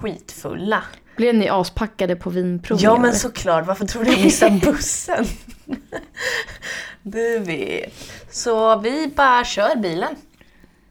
skitfulla. 0.00 0.82
Blev 1.16 1.34
ni 1.34 1.48
aspackade 1.48 2.16
på 2.16 2.30
vinprovningen? 2.30 2.94
Ja 2.94 3.00
men 3.00 3.14
såklart, 3.14 3.66
varför 3.66 3.86
tror 3.86 4.04
du 4.04 4.10
jag 4.10 4.24
missar 4.24 4.50
bussen? 4.64 5.24
du 7.02 7.38
vet. 7.38 7.92
Så 8.30 8.78
vi 8.78 9.12
bara 9.16 9.44
kör 9.44 9.76
bilen. 9.76 10.16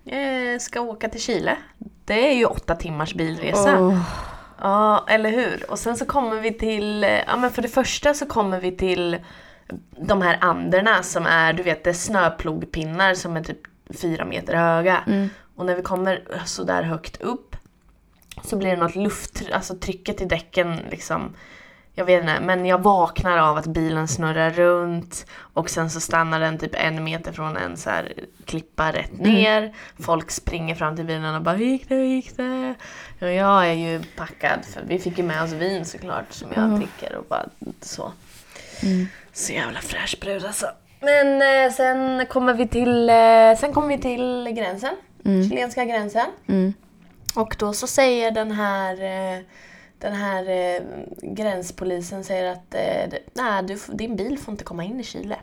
Eh, 0.05 0.59
ska 0.59 0.81
åka 0.81 1.09
till 1.09 1.21
Chile. 1.21 1.57
Det 2.05 2.29
är 2.31 2.33
ju 2.33 2.45
åtta 2.45 2.75
timmars 2.75 3.13
bilresa. 3.13 3.79
Åh. 3.79 4.01
Ja, 4.61 5.05
eller 5.09 5.29
hur? 5.29 5.71
Och 5.71 5.79
sen 5.79 5.97
så 5.97 6.05
kommer 6.05 6.41
vi 6.41 6.53
till, 6.53 7.05
ja 7.27 7.37
men 7.37 7.51
för 7.51 7.61
det 7.61 7.67
första 7.67 8.13
så 8.13 8.25
kommer 8.25 8.59
vi 8.59 8.71
till 8.71 9.17
de 9.97 10.21
här 10.21 10.37
anderna 10.41 11.03
som 11.03 11.25
är, 11.25 11.53
du 11.53 11.63
vet 11.63 11.83
det 11.83 11.89
är 11.89 11.93
snöplogpinnar 11.93 13.13
som 13.13 13.37
är 13.37 13.43
typ 13.43 13.59
fyra 14.01 14.25
meter 14.25 14.55
höga. 14.55 15.03
Mm. 15.07 15.29
Och 15.59 15.65
när 15.65 15.75
vi 15.75 15.81
kommer 15.81 16.23
så 16.45 16.63
där 16.63 16.83
högt 16.83 17.21
upp 17.21 17.55
så 18.43 18.55
blir 18.55 18.69
det 18.69 18.77
något 18.77 18.95
luft, 18.95 19.41
alltså 19.53 19.75
trycket 19.75 20.21
i 20.21 20.25
däcken 20.25 20.77
liksom 20.91 21.35
jag 21.93 22.05
vet 22.05 22.21
inte, 22.21 22.39
men 22.41 22.65
jag 22.65 22.83
vaknar 22.83 23.37
av 23.37 23.57
att 23.57 23.65
bilen 23.67 24.07
snurrar 24.07 24.49
runt 24.51 25.25
och 25.53 25.69
sen 25.69 25.89
så 25.89 25.99
stannar 25.99 26.39
den 26.39 26.57
typ 26.57 26.71
en 26.73 27.03
meter 27.03 27.31
från 27.31 27.57
en 27.57 27.77
så 27.77 27.89
här 27.89 28.13
klippa 28.45 28.91
rätt 28.91 29.19
ner. 29.19 29.73
Folk 29.99 30.31
springer 30.31 30.75
fram 30.75 30.95
till 30.95 31.05
bilen 31.05 31.35
och 31.35 31.41
bara 31.41 31.55
hur 31.55 31.65
gick 31.65 31.89
det, 31.89 31.95
hur 31.95 32.03
gick 32.05 32.37
det? 32.37 32.75
Och 33.21 33.31
jag 33.31 33.67
är 33.67 33.73
ju 33.73 34.03
packad 34.17 34.65
för 34.65 34.81
vi 34.87 34.99
fick 34.99 35.17
ju 35.17 35.23
med 35.23 35.43
oss 35.43 35.51
vin 35.51 35.85
såklart 35.85 36.25
som 36.33 36.47
jag 36.55 36.63
Ja. 36.71 36.75
dricker 36.77 37.15
och 37.15 37.25
bara 37.29 37.45
så. 37.81 38.11
Mm. 38.83 39.07
Så 39.33 39.53
jävla 39.53 39.79
fräsch 39.79 40.17
brud 40.21 40.45
alltså. 40.45 40.65
Men 41.01 41.41
eh, 41.41 41.71
sen 41.71 42.25
kommer 42.25 42.53
vi 42.53 42.67
till, 42.67 43.09
eh, 43.09 43.57
sen 43.59 43.73
kommer 43.73 43.87
vi 43.87 43.97
till 43.97 44.49
gränsen. 44.57 44.95
Mm. 45.25 45.49
Chilenska 45.49 45.85
gränsen. 45.85 46.27
Mm. 46.47 46.73
Och 47.35 47.55
då 47.59 47.73
så 47.73 47.87
säger 47.87 48.31
den 48.31 48.51
här, 48.51 48.93
eh, 48.93 49.43
den 49.97 50.13
här 50.13 50.49
eh, 50.49 50.81
gränspolisen 51.21 52.23
säger 52.23 52.51
att 52.51 52.75
eh, 52.75 53.19
nej, 53.33 53.63
du, 53.63 53.79
din 53.93 54.15
bil 54.15 54.37
får 54.37 54.51
inte 54.51 54.63
komma 54.63 54.83
in 54.83 54.99
i 54.99 55.03
Chile. 55.03 55.37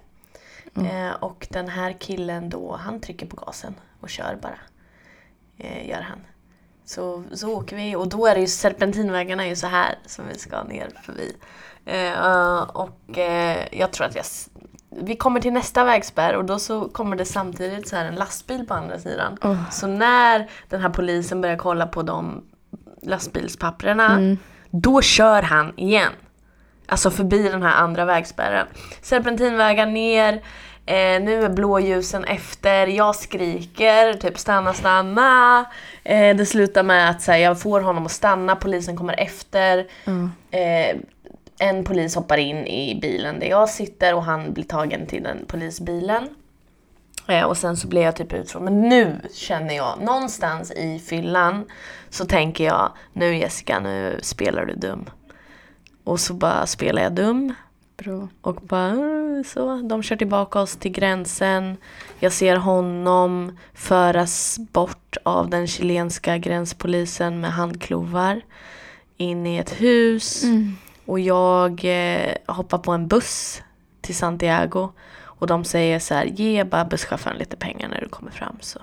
Eh, 0.76 1.10
och 1.10 1.46
den 1.50 1.68
här 1.68 1.92
killen 1.92 2.50
då, 2.50 2.76
han 2.76 3.00
trycker 3.00 3.26
på 3.26 3.36
gasen 3.36 3.74
och 4.00 4.10
kör 4.10 4.38
bara. 4.42 4.58
Eh, 5.58 5.88
gör 5.88 6.00
han. 6.00 6.18
Så, 6.84 7.24
så 7.32 7.54
åker 7.54 7.76
vi 7.76 7.96
och 7.96 8.08
då 8.08 8.26
är 8.26 8.34
det 8.34 8.40
ju 8.40 8.46
serpentinvägarna 8.46 9.44
är 9.44 9.48
ju 9.48 9.56
så 9.56 9.66
här 9.66 9.98
som 10.06 10.24
vi 10.28 10.38
ska 10.38 10.62
ner 10.62 10.90
förbi. 11.02 11.32
Och 12.72 13.18
jag 13.70 13.92
tror 13.92 14.06
att 14.06 14.14
jag, 14.14 14.24
vi 15.00 15.16
kommer 15.16 15.40
till 15.40 15.52
nästa 15.52 15.84
vägspärr 15.84 16.34
och 16.36 16.44
då 16.44 16.58
så 16.58 16.88
kommer 16.88 17.16
det 17.16 17.24
samtidigt 17.24 17.88
så 17.88 17.96
här 17.96 18.04
en 18.04 18.14
lastbil 18.14 18.66
på 18.66 18.74
andra 18.74 18.98
sidan. 18.98 19.36
Åh. 19.42 19.70
Så 19.70 19.86
när 19.86 20.50
den 20.68 20.80
här 20.80 20.88
polisen 20.88 21.40
börjar 21.40 21.56
kolla 21.56 21.86
på 21.86 22.02
de 22.02 22.44
lastbilspapperna, 23.02 24.12
Mm. 24.12 24.38
då 24.70 25.02
kör 25.02 25.42
han 25.42 25.72
igen. 25.78 26.12
Alltså 26.88 27.10
förbi 27.10 27.48
den 27.48 27.62
här 27.62 27.74
andra 27.76 28.04
vägspärren. 28.04 28.66
Serpentinvägar 29.02 29.86
ner, 29.86 30.32
eh, 30.86 31.22
nu 31.22 31.44
är 31.44 31.48
blåljusen 31.48 32.24
efter, 32.24 32.86
jag 32.86 33.16
skriker, 33.16 34.14
typ 34.14 34.38
stanna, 34.38 34.72
stanna. 34.72 35.64
Eh, 36.04 36.36
det 36.36 36.46
slutar 36.46 36.82
med 36.82 37.10
att 37.10 37.22
så 37.22 37.32
här, 37.32 37.38
jag 37.38 37.60
får 37.60 37.80
honom 37.80 38.06
att 38.06 38.12
stanna, 38.12 38.56
polisen 38.56 38.96
kommer 38.96 39.20
efter. 39.20 39.86
Ja. 40.04 40.12
Eh, 40.58 40.96
en 41.58 41.84
polis 41.84 42.14
hoppar 42.14 42.36
in 42.36 42.66
i 42.66 42.98
bilen 43.02 43.40
där 43.40 43.46
jag 43.46 43.68
sitter 43.68 44.14
och 44.14 44.22
han 44.22 44.52
blir 44.52 44.64
tagen 44.64 45.06
till 45.06 45.22
den 45.22 45.44
polisbilen. 45.46 46.28
Eh, 47.28 47.44
och 47.44 47.56
sen 47.56 47.76
så 47.76 47.88
blir 47.88 48.02
jag 48.02 48.16
typ 48.16 48.32
utfrågad. 48.32 48.72
Men 48.72 48.88
nu 48.88 49.20
känner 49.34 49.74
jag, 49.76 50.00
någonstans 50.00 50.70
i 50.72 50.98
fyllan 50.98 51.64
så 52.10 52.24
tänker 52.24 52.64
jag, 52.64 52.92
nu 53.12 53.36
Jessica, 53.36 53.80
nu 53.80 54.18
spelar 54.22 54.64
du 54.64 54.74
dum. 54.74 55.10
Och 56.04 56.20
så 56.20 56.34
bara 56.34 56.66
spelar 56.66 57.02
jag 57.02 57.12
dum. 57.12 57.54
Bra. 57.96 58.28
Och 58.40 58.54
bara 58.54 58.94
så. 59.44 59.76
De 59.82 60.02
kör 60.02 60.16
tillbaka 60.16 60.60
oss 60.60 60.76
till 60.76 60.90
gränsen. 60.90 61.76
Jag 62.18 62.32
ser 62.32 62.56
honom 62.56 63.58
föras 63.74 64.58
bort 64.58 65.16
av 65.22 65.50
den 65.50 65.66
chilenska 65.66 66.38
gränspolisen 66.38 67.40
med 67.40 67.52
handklovar. 67.52 68.40
In 69.16 69.46
i 69.46 69.56
ett 69.56 69.80
hus. 69.80 70.44
Mm. 70.44 70.76
Och 71.06 71.20
jag 71.20 71.80
eh, 71.84 72.32
hoppar 72.46 72.78
på 72.78 72.92
en 72.92 73.08
buss 73.08 73.62
till 74.00 74.14
Santiago. 74.14 74.92
Och 75.24 75.46
de 75.46 75.64
säger 75.64 75.98
så 75.98 76.14
här, 76.14 76.24
ge 76.24 76.64
bara 76.64 76.84
busschauffören 76.84 77.36
lite 77.36 77.56
pengar 77.56 77.88
när 77.88 78.00
du 78.00 78.08
kommer 78.08 78.30
fram 78.30 78.56
så 78.60 78.78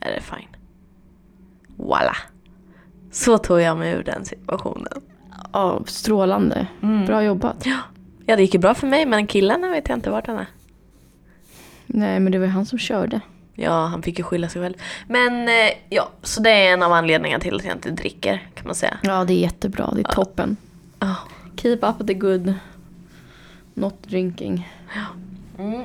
är 0.00 0.12
det 0.12 0.20
fine. 0.20 0.56
Voila! 1.76 2.16
Så 3.12 3.38
tog 3.38 3.60
jag 3.60 3.78
mig 3.78 3.92
ur 3.92 4.02
den 4.02 4.24
situationen. 4.24 5.02
Ja, 5.52 5.82
strålande. 5.86 6.66
Mm. 6.82 7.06
Bra 7.06 7.24
jobbat. 7.24 7.66
Ja, 8.26 8.36
det 8.36 8.42
gick 8.42 8.54
ju 8.54 8.60
bra 8.60 8.74
för 8.74 8.86
mig 8.86 9.06
men 9.06 9.26
killen 9.26 9.70
vet 9.70 9.88
jag 9.88 9.98
inte 9.98 10.10
vart 10.10 10.26
han 10.26 10.38
är. 10.38 10.46
Nej, 11.86 12.20
men 12.20 12.32
det 12.32 12.38
var 12.38 12.46
ju 12.46 12.52
han 12.52 12.66
som 12.66 12.78
körde. 12.78 13.20
Ja, 13.54 13.86
han 13.86 14.02
fick 14.02 14.18
ju 14.18 14.24
skylla 14.24 14.48
sig 14.48 14.62
själv. 14.62 14.74
Men 15.06 15.48
eh, 15.48 15.72
ja, 15.88 16.08
så 16.22 16.42
det 16.42 16.50
är 16.50 16.72
en 16.72 16.82
av 16.82 16.92
anledningarna 16.92 17.40
till 17.40 17.56
att 17.56 17.64
jag 17.64 17.74
inte 17.74 17.90
dricker 17.90 18.48
kan 18.54 18.66
man 18.66 18.74
säga. 18.74 18.98
Ja, 19.02 19.24
det 19.24 19.32
är 19.32 19.38
jättebra. 19.38 19.92
Det 19.94 20.00
är 20.00 20.14
toppen. 20.14 20.56
Ja. 20.98 21.16
Keep 21.58 21.78
up 21.82 22.06
the 22.06 22.14
good. 22.14 22.54
Not 23.74 24.02
drinking. 24.02 24.68
Mm. 25.58 25.84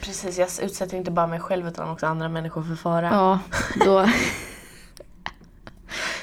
Precis, 0.00 0.38
jag 0.38 0.48
utsätter 0.62 0.96
inte 0.96 1.10
bara 1.10 1.26
mig 1.26 1.40
själv 1.40 1.68
utan 1.68 1.88
också 1.90 2.06
andra 2.06 2.28
människor 2.28 2.62
för 2.62 2.74
fara. 2.76 3.06
Ja, 3.10 3.38
då... 3.84 4.06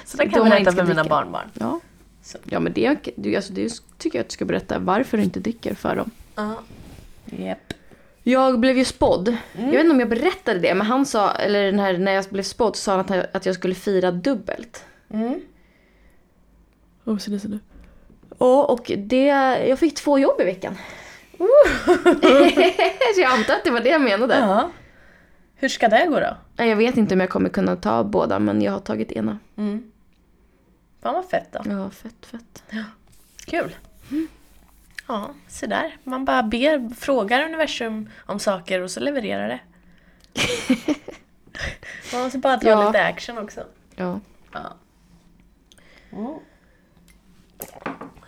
så 0.06 0.18
det 0.18 0.24
då 0.26 0.30
kan 0.32 0.40
man 0.40 0.50
jag 0.50 0.60
inte 0.60 0.72
berätta 0.72 0.86
för 0.86 0.88
mina 0.96 1.04
barnbarn. 1.04 1.50
Ja. 1.54 1.80
Så. 2.24 2.38
Ja, 2.44 2.60
men 2.60 2.74
det, 2.74 2.88
alltså, 3.36 3.54
det 3.54 3.70
tycker 3.98 4.18
jag 4.20 4.24
att 4.24 4.30
du 4.30 4.34
ska 4.34 4.46
berätta 4.46 4.80
varför 4.80 5.18
du 5.18 5.24
inte 5.24 5.40
dricker 5.40 5.74
för 5.76 5.96
dem. 5.96 6.12
Ja. 6.36 6.56
Japp. 7.26 7.74
Jag 8.24 8.60
blev 8.60 8.78
ju 8.78 8.86
spådd. 8.86 9.28
Mm. 9.28 9.38
Jag 9.54 9.72
vet 9.72 9.80
inte 9.82 9.92
om 9.94 10.00
jag 10.00 10.10
berättade 10.10 10.60
det, 10.60 10.76
men 10.76 10.88
han 10.88 11.06
sa, 11.06 11.32
eller 11.32 11.64
den 11.64 11.80
här, 11.80 11.98
när 11.98 12.12
jag 12.12 12.26
blev 12.30 12.44
spådd 12.44 12.76
så 12.76 12.82
sa 12.82 12.92
han 12.92 13.00
att, 13.00 13.10
jag- 13.10 13.26
att 13.34 13.46
jag 13.46 13.56
skulle 13.56 13.76
fira 13.76 14.12
dubbelt. 14.12 14.86
Mm. 15.10 15.40
Oh, 17.06 17.18
så 17.18 17.32
det, 17.32 17.40
så 17.40 17.48
det. 17.48 17.60
Ja, 18.42 18.64
och 18.66 18.92
det, 18.98 19.26
jag 19.68 19.80
fick 19.80 19.96
två 19.96 20.20
jobb 20.20 20.42
i 20.42 20.44
veckan. 20.44 20.78
så 23.16 23.22
jag 23.22 23.32
antar 23.32 23.54
att 23.54 23.64
det 23.64 23.72
var 23.72 23.80
det 23.80 23.90
jag 23.90 24.02
menade. 24.02 24.40
Ja. 24.40 24.72
Hur 25.56 25.70
ska 25.70 25.88
det 25.88 26.06
gå 26.06 26.20
då? 26.20 26.38
Jag 26.64 26.76
vet 26.76 26.98
inte 26.98 27.14
om 27.14 27.20
jag 27.20 27.30
kommer 27.30 27.50
kunna 27.50 27.76
ta 27.76 28.04
båda, 28.04 28.40
men 28.40 28.62
jag 28.62 28.72
har 28.72 28.80
tagit 28.80 29.12
ena. 29.12 29.40
Mm. 29.58 29.92
Fan 31.02 31.14
vad 31.14 31.30
fett 31.30 31.48
då. 31.52 31.62
Ja, 31.66 31.90
fett, 31.90 32.26
fett. 32.26 32.64
Kul. 33.46 33.76
Ja, 35.08 35.30
så 35.48 35.66
där. 35.66 35.98
Man 36.04 36.26
bara 36.26 36.44
ber, 36.44 36.96
frågar 36.96 37.46
universum 37.46 38.10
om 38.26 38.40
saker 38.40 38.82
och 38.82 38.92
så 38.92 39.00
levererar 39.00 39.48
det. 39.48 39.60
Man 42.14 42.22
måste 42.24 42.38
bara 42.38 42.58
ta 42.58 42.70
Ja. 42.70 42.88
lite 42.88 43.04
action 43.04 43.38
också. 43.38 43.64
Ja. 43.96 44.20
Ja. 44.54 44.74
Mm. 46.12 46.40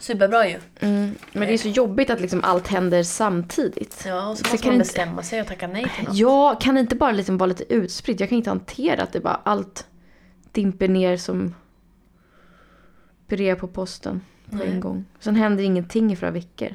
Superbra 0.03 0.47
ju. 0.49 0.59
Mm. 0.79 1.15
Men 1.33 1.47
det 1.47 1.53
är 1.53 1.57
så 1.57 1.67
jobbigt 1.67 2.09
att 2.09 2.21
liksom 2.21 2.43
allt 2.43 2.67
händer 2.67 3.03
samtidigt. 3.03 4.03
Ja, 4.07 4.27
och 4.29 4.37
så 4.37 4.43
Så 4.43 4.49
måste 4.51 4.57
kan 4.57 4.67
man 4.67 4.73
inte- 4.73 4.83
bestämma 4.87 5.23
sig 5.23 5.41
och 5.41 5.47
tacka 5.47 5.67
nej 5.67 5.85
till 5.95 6.05
något. 6.07 6.15
Jag 6.15 6.61
kan 6.61 6.77
inte 6.77 6.95
bara 6.95 7.11
liksom 7.11 7.37
vara 7.37 7.47
lite 7.47 7.73
utspridd. 7.73 8.21
Jag 8.21 8.29
kan 8.29 8.37
inte 8.37 8.49
hantera 8.49 9.03
att 9.03 9.13
det 9.13 9.19
bara 9.19 9.39
allt 9.43 9.87
dimper 10.51 10.87
ner 10.87 11.17
som 11.17 11.55
brev 13.27 13.55
på 13.55 13.67
posten 13.67 14.21
på 14.49 14.55
Nej. 14.55 14.67
en 14.67 14.79
gång. 14.79 15.05
Sen 15.19 15.35
händer 15.35 15.63
ingenting 15.63 16.11
i 16.13 16.15
flera 16.15 16.31
veckor. 16.31 16.69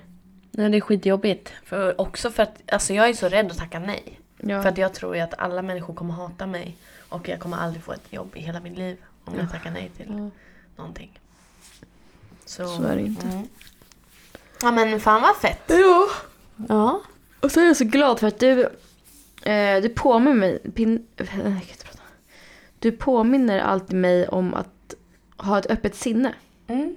Nej, 0.50 0.70
det 0.70 0.76
är 0.76 0.80
skitjobbigt. 0.80 1.52
För, 1.64 2.00
också 2.00 2.30
för 2.30 2.42
att 2.42 2.72
alltså 2.72 2.94
jag 2.94 3.08
är 3.08 3.12
så 3.14 3.28
rädd 3.28 3.50
att 3.50 3.58
tacka 3.58 3.78
nej. 3.78 4.20
Ja. 4.38 4.62
För 4.62 4.68
att 4.68 4.78
jag 4.78 4.94
tror 4.94 5.16
ju 5.16 5.22
att 5.22 5.34
alla 5.38 5.62
människor 5.62 5.94
kommer 5.94 6.14
hata 6.14 6.46
mig. 6.46 6.76
Och 7.08 7.28
jag 7.28 7.40
kommer 7.40 7.56
aldrig 7.56 7.82
få 7.82 7.92
ett 7.92 8.12
jobb 8.12 8.30
i 8.34 8.40
hela 8.40 8.60
mitt 8.60 8.78
liv 8.78 8.96
om 9.24 9.34
jag 9.36 9.44
Ja. 9.44 9.48
tackar 9.48 9.70
nej 9.70 9.90
till 9.96 10.06
Ja. 10.08 10.30
någonting. 10.76 11.18
Så, 12.48 12.66
Så 12.66 12.82
är 12.82 12.96
det 12.96 13.02
inte. 13.02 13.26
Mm. 13.26 13.48
Ja 14.62 14.70
men 14.70 15.00
fan 15.00 15.22
vad 15.22 15.36
fett. 15.36 15.62
ja. 15.66 16.08
Ja. 16.68 17.00
Och 17.40 17.52
så 17.52 17.60
är 17.60 17.64
jag 17.66 17.76
så 17.76 17.84
glad 17.84 18.20
för 18.20 18.26
att 18.26 18.38
du, 18.38 18.62
eh, 19.42 19.82
du 19.82 19.88
påminner 19.88 20.36
mig, 20.36 20.58
pin, 20.74 21.06
jag 21.16 21.28
kan 21.28 21.46
inte 21.46 21.84
prata. 21.84 22.02
Du 22.78 22.92
påminner 22.92 23.58
alltid 23.58 23.96
mig 23.96 24.28
om 24.28 24.54
att 24.54 24.94
ha 25.36 25.58
ett 25.58 25.66
öppet 25.66 25.94
sinne. 25.94 26.34
Mm. 26.66 26.96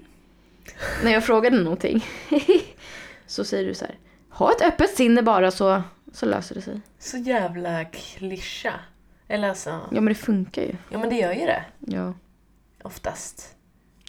När 1.03 1.11
jag 1.11 1.25
frågade 1.25 1.57
någonting 1.57 2.05
så 3.27 3.43
säger 3.43 3.67
du 3.67 3.73
så 3.73 3.85
här, 3.85 3.97
ha 4.29 4.51
ett 4.51 4.61
öppet 4.61 4.89
sinne 4.89 5.21
bara 5.21 5.51
så, 5.51 5.83
så 6.13 6.25
löser 6.25 6.55
det 6.55 6.61
sig. 6.61 6.81
Så 6.99 7.17
jävla 7.17 7.85
klyscha. 7.85 8.73
Eller 9.27 9.49
alltså, 9.49 9.69
Ja 9.69 10.01
men 10.01 10.05
det 10.05 10.15
funkar 10.15 10.61
ju. 10.61 10.75
ja 10.89 10.99
men 10.99 11.09
det 11.09 11.15
gör 11.15 11.33
ju 11.33 11.45
det. 11.45 11.63
Ja, 11.79 12.13
Oftast. 12.83 13.55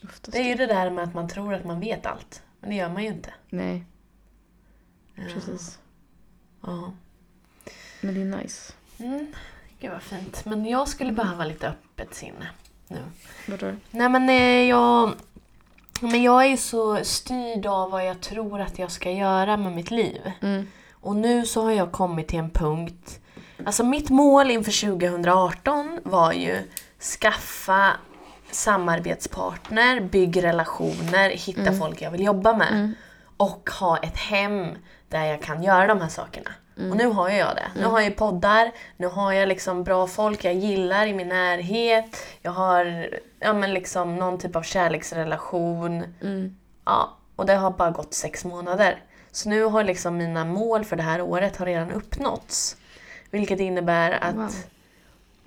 Oftast. 0.04 0.32
Det 0.32 0.38
är 0.38 0.44
ju 0.44 0.54
det 0.54 0.66
där 0.66 0.90
med 0.90 1.04
att 1.04 1.14
man 1.14 1.28
tror 1.28 1.54
att 1.54 1.64
man 1.64 1.80
vet 1.80 2.06
allt. 2.06 2.42
Men 2.60 2.70
det 2.70 2.76
gör 2.76 2.88
man 2.88 3.02
ju 3.02 3.08
inte. 3.08 3.34
Nej, 3.48 3.84
Ja. 5.14 5.22
precis. 5.34 5.78
Ja. 6.60 6.92
Men 8.00 8.14
det 8.14 8.20
är 8.20 8.42
nice. 8.42 8.72
Mm. 8.98 9.26
Gud 9.80 9.90
vad 9.90 10.02
fint. 10.02 10.44
Men 10.44 10.66
jag 10.66 10.88
skulle 10.88 11.12
behöva 11.12 11.44
lite 11.44 11.68
öppet 11.68 12.14
sinne 12.14 12.48
nu. 12.88 12.98
Vadå? 13.48 13.72
Nej 13.90 14.08
men 14.08 14.28
eh, 14.28 14.68
jag... 14.68 15.12
Men 16.00 16.22
jag 16.22 16.44
är 16.44 16.48
ju 16.48 16.56
så 16.56 17.04
styrd 17.04 17.66
av 17.66 17.90
vad 17.90 18.06
jag 18.06 18.20
tror 18.20 18.60
att 18.60 18.78
jag 18.78 18.90
ska 18.90 19.10
göra 19.10 19.56
med 19.56 19.72
mitt 19.72 19.90
liv. 19.90 20.32
Mm. 20.40 20.66
Och 20.92 21.16
nu 21.16 21.46
så 21.46 21.62
har 21.62 21.70
jag 21.72 21.92
kommit 21.92 22.28
till 22.28 22.38
en 22.38 22.50
punkt... 22.50 23.18
Alltså 23.66 23.84
mitt 23.84 24.10
mål 24.10 24.50
inför 24.50 24.80
2018 24.90 26.00
var 26.04 26.32
ju 26.32 26.58
skaffa 27.20 27.92
samarbetspartner, 28.54 30.00
bygg 30.00 30.44
relationer, 30.44 31.30
hitta 31.30 31.72
folk 31.72 32.02
jag 32.02 32.10
vill 32.10 32.24
jobba 32.24 32.52
med. 32.56 32.72
Mm. 32.72 32.94
Och 33.36 33.70
ha 33.80 33.98
ett 33.98 34.16
hem 34.16 34.66
där 35.08 35.24
jag 35.24 35.42
kan 35.42 35.62
göra 35.62 35.86
de 35.86 36.00
här 36.00 36.08
sakerna. 36.08 36.50
Och 36.90 36.96
nu 36.96 37.06
har 37.06 37.28
jag 37.28 37.56
det. 37.56 37.80
Nu 37.80 37.86
har 37.86 38.00
jag 38.00 38.16
poddar, 38.16 38.72
nu 38.96 39.06
har 39.06 39.32
jag 39.32 39.48
liksom 39.48 39.84
bra 39.84 40.06
folk 40.06 40.44
jag 40.44 40.54
gillar 40.54 41.06
i 41.06 41.12
min 41.12 41.28
närhet. 41.28 42.16
Jag 42.42 42.52
har 42.52 43.08
ja, 43.40 43.52
men 43.52 43.74
liksom 43.74 44.16
någon 44.16 44.38
typ 44.38 44.56
av 44.56 44.62
kärleksrelation. 44.62 46.04
Mm. 46.22 46.56
Ja, 46.84 47.16
och 47.36 47.46
det 47.46 47.54
har 47.54 47.70
bara 47.70 47.90
gått 47.90 48.14
sex 48.14 48.44
månader. 48.44 49.02
Så 49.30 49.48
nu 49.48 49.64
har 49.64 49.84
liksom 49.84 50.16
mina 50.16 50.44
mål 50.44 50.84
för 50.84 50.96
det 50.96 51.02
här 51.02 51.20
året 51.20 51.56
har 51.56 51.66
redan 51.66 51.92
uppnåtts. 51.92 52.76
Vilket 53.30 53.60
innebär 53.60 54.12
att, 54.12 54.34
Wow. 54.34 54.50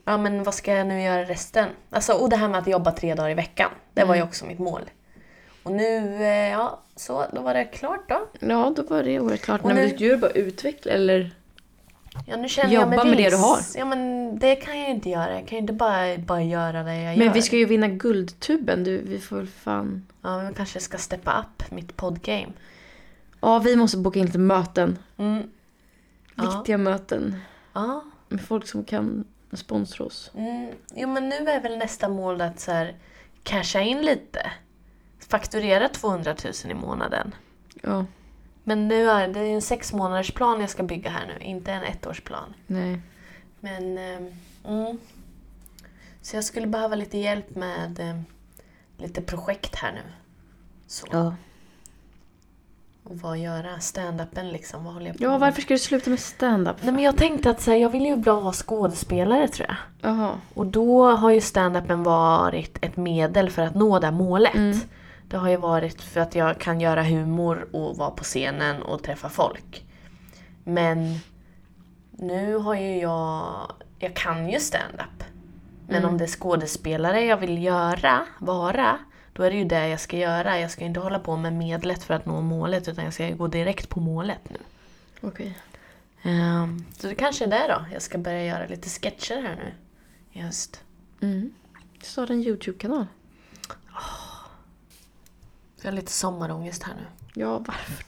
Ja 0.06 0.18
men 0.18 0.44
vad 0.44 0.54
ska 0.54 0.74
jag 0.74 0.88
nu 0.88 1.02
göra 1.02 1.24
resten? 1.24 1.70
Alltså, 1.90 2.14
och 2.14 2.30
det 2.30 2.36
här 2.36 2.48
med 2.48 2.60
att 2.60 2.68
jobba 2.68 2.92
tre 2.92 3.16
dagar 3.16 3.30
i 3.30 3.34
veckan, 3.34 3.70
det 3.94 4.04
var 4.04 4.16
ju 4.16 4.22
också 4.22 4.46
mitt 4.46 4.60
mål. 4.60 4.82
Och 5.64 5.72
nu, 5.72 6.16
eh, 6.24 6.50
ja, 6.52 6.80
så 6.96 7.26
då 7.34 7.42
var 7.42 7.54
det 7.54 7.66
klart 7.66 8.10
då. 8.10 8.28
Ja, 8.40 8.74
då 8.76 8.84
var 8.84 9.04
det 9.04 9.20
året 9.20 9.42
klart. 9.42 9.62
Och 9.62 9.68
Nej, 9.68 9.76
men 9.76 9.84
nu- 9.86 9.90
du 9.92 9.96
skulle 9.96 10.18
bara 10.18 10.32
utveckla 10.32 10.92
eller? 10.92 11.36
Ja, 12.28 12.38
nu 12.38 12.50
känner 12.50 12.74
Jobba 12.74 12.96
jag 12.96 13.08
med 13.08 13.18
det 13.18 13.30
du 13.30 13.36
har. 13.36 13.60
Ja, 13.76 13.86
men 13.86 14.40
det 14.40 14.56
kan 14.56 14.78
jag 14.80 14.88
ju 14.90 14.94
inte 14.96 15.10
göra. 15.10 15.34
Jag 15.40 15.48
kan 15.48 15.56
ju 15.56 15.62
inte 15.62 15.74
bara, 15.74 16.18
bara 16.18 16.44
göra 16.44 16.84
det 16.84 16.96
jag 17.02 17.18
Men 17.18 17.28
gör. 17.28 17.34
vi 17.34 17.42
ska 17.42 17.56
ju 17.58 17.66
vinna 17.66 17.88
Guldtuben. 17.88 18.84
Du, 18.84 18.98
vi 18.98 19.20
får 19.20 19.36
väl 19.36 19.48
fan... 19.48 20.06
Ja, 20.22 20.38
men 20.44 20.54
kanske 20.54 20.80
ska 20.80 20.98
steppa 20.98 21.40
upp 21.40 21.72
mitt 21.72 21.98
poddgame. 21.98 22.48
Ja, 23.42 23.60
vi 23.60 23.76
måste 23.76 23.98
boka 23.98 24.20
in 24.20 24.26
lite 24.26 24.38
möten. 24.38 24.98
Mm. 25.18 25.44
Ja. 26.36 26.44
Viktiga 26.44 26.78
möten. 26.78 27.36
Ja. 27.74 28.04
Med 28.30 28.42
folk 28.42 28.68
som 28.68 28.84
kan 28.84 29.26
sponsra 29.54 30.06
oss. 30.06 30.32
Mm. 30.36 30.72
Jo, 30.96 31.10
men 31.10 31.30
nu 31.30 31.36
är 31.36 31.62
väl 31.62 31.78
nästa 31.78 32.10
mål 32.10 32.42
att 32.42 32.60
så 32.60 32.72
här, 32.72 32.96
casha 33.44 33.82
in 33.82 34.02
lite. 34.02 34.52
Fakturera 35.20 35.90
200 35.90 36.36
000 36.44 36.72
i 36.72 36.74
månaden. 36.74 37.36
Ja, 37.82 38.06
Men 38.64 38.88
nu 38.88 39.10
är 39.10 39.28
det 39.28 39.40
en 39.40 39.62
sex 39.62 39.94
månaders 39.94 40.32
plan 40.32 40.62
jag 40.62 40.70
ska 40.70 40.84
bygga 40.84 41.10
här 41.10 41.26
nu, 41.28 41.46
inte 41.46 41.72
en 41.72 41.84
ettårsplan. 41.84 42.54
nej. 42.68 43.02
Men, 43.60 43.98
ehm, 43.98 44.34
mm. 44.68 45.00
Så 46.22 46.36
jag 46.36 46.44
skulle 46.44 46.68
behöva 46.68 46.96
lite 46.96 47.18
hjälp 47.18 47.56
med 47.56 48.00
eh, 48.00 48.20
lite 48.98 49.22
projekt 49.22 49.76
här 49.76 49.92
nu. 49.92 50.02
Så. 50.88 51.08
Ja. 51.12 51.36
Och 53.06 53.18
vad 53.18 53.38
göra? 53.38 53.80
Stand-upen 53.80 54.52
liksom, 54.52 54.84
vad 54.84 54.94
håller 54.94 55.08
jag 55.08 55.18
på 55.18 55.24
Ja, 55.24 55.30
med? 55.32 55.40
varför 55.40 55.62
ska 55.62 55.74
du 55.74 55.80
sluta 55.80 56.10
med 56.10 56.20
stand-up? 56.20 56.76
Nej 56.82 56.94
men 56.94 57.04
jag 57.04 57.18
tänkte 57.18 57.50
att 57.50 57.62
så 57.62 57.72
här, 57.72 57.78
jag 57.78 57.90
vill 57.90 58.06
ju 58.06 58.16
bra 58.16 58.40
vara 58.40 58.54
skådespelare 58.54 59.48
tror 59.48 59.68
jag. 59.68 59.78
Jaha. 60.12 60.32
Och 60.54 60.66
då 60.66 61.10
har 61.12 61.32
ju 61.32 61.42
stand-upen 61.42 62.04
varit 62.04 62.78
ett 62.82 62.98
medel 62.98 63.50
för 63.50 63.62
att 63.62 63.76
nå 63.76 64.00
det 64.00 64.12
målet. 64.12 64.56
Mm. 64.56 64.78
Det 65.30 65.38
har 65.38 65.50
ju 65.50 65.58
varit 65.58 66.02
för 66.02 66.20
att 66.20 66.36
jag 66.36 66.60
kan 66.60 66.82
göra 66.82 67.04
humor 67.04 67.68
och 67.74 67.98
vara 67.98 68.12
på 68.12 68.24
scenen 68.24 68.82
och 68.82 69.04
träffa 69.04 69.30
folk. 69.30 69.86
Men 70.64 71.20
nu 72.12 72.56
har 72.58 72.76
ju 72.76 72.98
jag, 73.00 73.46
jag 74.00 74.16
kan 74.16 74.50
ju 74.50 74.60
stand-up. 74.60 75.24
Men 75.88 75.98
Mm. 75.98 76.10
om 76.10 76.18
det 76.18 76.24
är 76.26 76.28
skådespelare 76.28 77.22
jag 77.26 77.38
vill 77.38 77.64
göra, 77.64 78.20
vara, 78.40 78.98
då 79.36 79.44
är 79.44 79.52
det 79.52 79.58
ju 79.58 79.66
det 79.66 79.88
jag 79.88 80.00
ska 80.00 80.18
göra. 80.18 80.60
Jag 80.60 80.72
ska 80.72 80.86
inte 80.86 81.00
hålla 81.00 81.20
på 81.20 81.38
med 81.38 81.54
medlet 81.54 82.04
för 82.04 82.14
att 82.14 82.26
nå 82.26 82.42
målet 82.42 82.88
utan 82.88 83.06
jag 83.06 83.14
ska 83.14 83.30
gå 83.30 83.48
direkt 83.48 83.90
på 83.90 84.00
målet 84.00 84.50
nu. 84.50 84.58
Okej. 85.22 85.58
Ehm, 86.24 86.86
så 86.98 87.08
det 87.08 87.16
kanske 87.16 87.46
är 87.46 87.50
det 87.50 87.68
då. 87.68 87.86
Jag 87.94 88.02
ska 88.02 88.18
börja 88.18 88.46
göra 88.46 88.68
lite 88.68 88.90
sketcher 88.90 89.42
här 89.42 89.56
nu 89.56 89.74
i 90.32 90.42
höst. 90.42 90.84
Mm. 91.22 91.54
Starta 92.02 92.34
en 92.34 92.44
YouTube-kanal. 92.44 93.08
Jag 95.82 95.92
har 95.92 95.96
lite 95.96 96.12
sommarångest 96.12 96.84
här 96.84 96.94
nu. 96.94 97.06
Ja, 97.42 97.58
varför? 97.58 98.06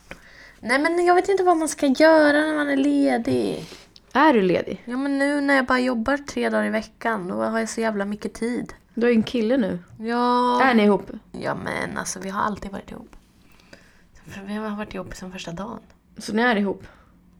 Nej 0.60 0.78
men 0.78 1.06
jag 1.06 1.14
vet 1.14 1.28
inte 1.28 1.42
vad 1.42 1.56
man 1.56 1.68
ska 1.68 1.86
göra 1.86 2.46
när 2.46 2.54
man 2.54 2.68
är 2.68 2.76
ledig. 2.76 3.64
Är 4.12 4.32
du 4.32 4.42
ledig? 4.42 4.82
Ja 4.84 4.96
men 4.96 5.18
nu 5.18 5.40
när 5.40 5.54
jag 5.54 5.66
bara 5.66 5.80
jobbar 5.80 6.16
tre 6.16 6.50
dagar 6.50 6.64
i 6.64 6.70
veckan, 6.70 7.28
då 7.28 7.34
har 7.34 7.58
jag 7.58 7.68
så 7.68 7.80
jävla 7.80 8.04
mycket 8.04 8.34
tid. 8.34 8.74
Du 8.98 9.06
har 9.06 9.10
ju 9.10 9.16
en 9.16 9.22
kille 9.22 9.56
nu. 9.56 9.78
Ja, 9.98 10.62
Är 10.62 10.74
ni 10.74 10.82
ihop? 10.82 11.10
ja 11.32 11.54
men 11.54 11.98
alltså 11.98 12.20
vi 12.20 12.28
har 12.28 12.42
alltid 12.42 12.70
varit 12.70 12.90
ihop. 12.90 13.16
Vi 14.46 14.54
har 14.54 14.76
varit 14.76 14.94
ihop 14.94 15.14
sedan 15.16 15.32
första 15.32 15.52
dagen. 15.52 15.80
Så 16.16 16.32
ni 16.32 16.42
är 16.42 16.56
ihop? 16.56 16.86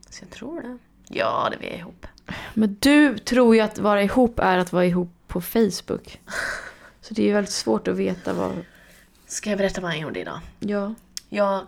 Så 0.09 0.23
jag 0.23 0.29
tror 0.29 0.61
det. 0.61 0.77
Ja, 1.07 1.47
det 1.51 1.57
vi 1.59 1.67
är 1.67 1.77
ihop. 1.77 2.07
Men 2.53 2.77
du 2.79 3.17
tror 3.17 3.55
ju 3.55 3.61
att 3.61 3.79
vara 3.79 4.03
ihop 4.03 4.39
är 4.39 4.57
att 4.57 4.73
vara 4.73 4.85
ihop 4.85 5.11
på 5.27 5.41
Facebook. 5.41 6.21
Så 7.01 7.13
det 7.13 7.21
är 7.21 7.25
ju 7.25 7.33
väldigt 7.33 7.53
svårt 7.53 7.87
att 7.87 7.95
veta 7.95 8.33
vad... 8.33 8.51
Ska 9.27 9.49
jag 9.49 9.57
berätta 9.57 9.81
vad 9.81 9.91
han 9.91 9.99
gjorde 9.99 10.19
idag? 10.19 10.39
Ja. 10.59 10.93
Jag, 11.29 11.67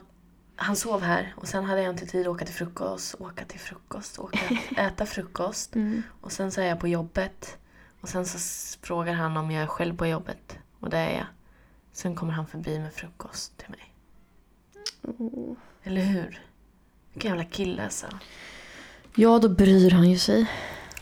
han 0.55 0.75
sov 0.75 1.01
här 1.01 1.33
och 1.37 1.47
sen 1.47 1.65
hade 1.65 1.81
jag 1.81 1.93
inte 1.93 2.05
tid 2.05 2.21
att 2.21 2.35
åka 2.35 2.45
till 2.45 2.55
frukost, 2.55 3.15
åka 3.19 3.45
till 3.45 3.59
frukost, 3.59 4.19
åka, 4.19 4.39
äta 4.77 5.05
frukost. 5.05 5.75
Mm. 5.75 6.03
Och 6.21 6.31
sen 6.31 6.51
så 6.51 6.61
är 6.61 6.65
jag 6.65 6.79
på 6.79 6.87
jobbet. 6.87 7.57
Och 8.01 8.09
sen 8.09 8.25
så 8.25 8.37
frågar 8.81 9.13
han 9.13 9.37
om 9.37 9.51
jag 9.51 9.63
är 9.63 9.67
själv 9.67 9.97
på 9.97 10.07
jobbet. 10.07 10.57
Och 10.79 10.89
det 10.89 10.97
är 10.97 11.17
jag. 11.17 11.27
Sen 11.91 12.15
kommer 12.15 12.33
han 12.33 12.47
förbi 12.47 12.79
med 12.79 12.93
frukost 12.93 13.57
till 13.57 13.69
mig. 13.69 13.93
Åh. 15.01 15.55
Eller 15.83 16.01
hur? 16.01 16.45
Vilken 17.13 17.29
jävla 17.29 17.45
kille 17.45 17.83
alltså. 17.83 18.07
Ja, 19.15 19.39
då 19.39 19.49
bryr 19.49 19.91
han 19.91 20.09
ju 20.09 20.17
sig. 20.17 20.51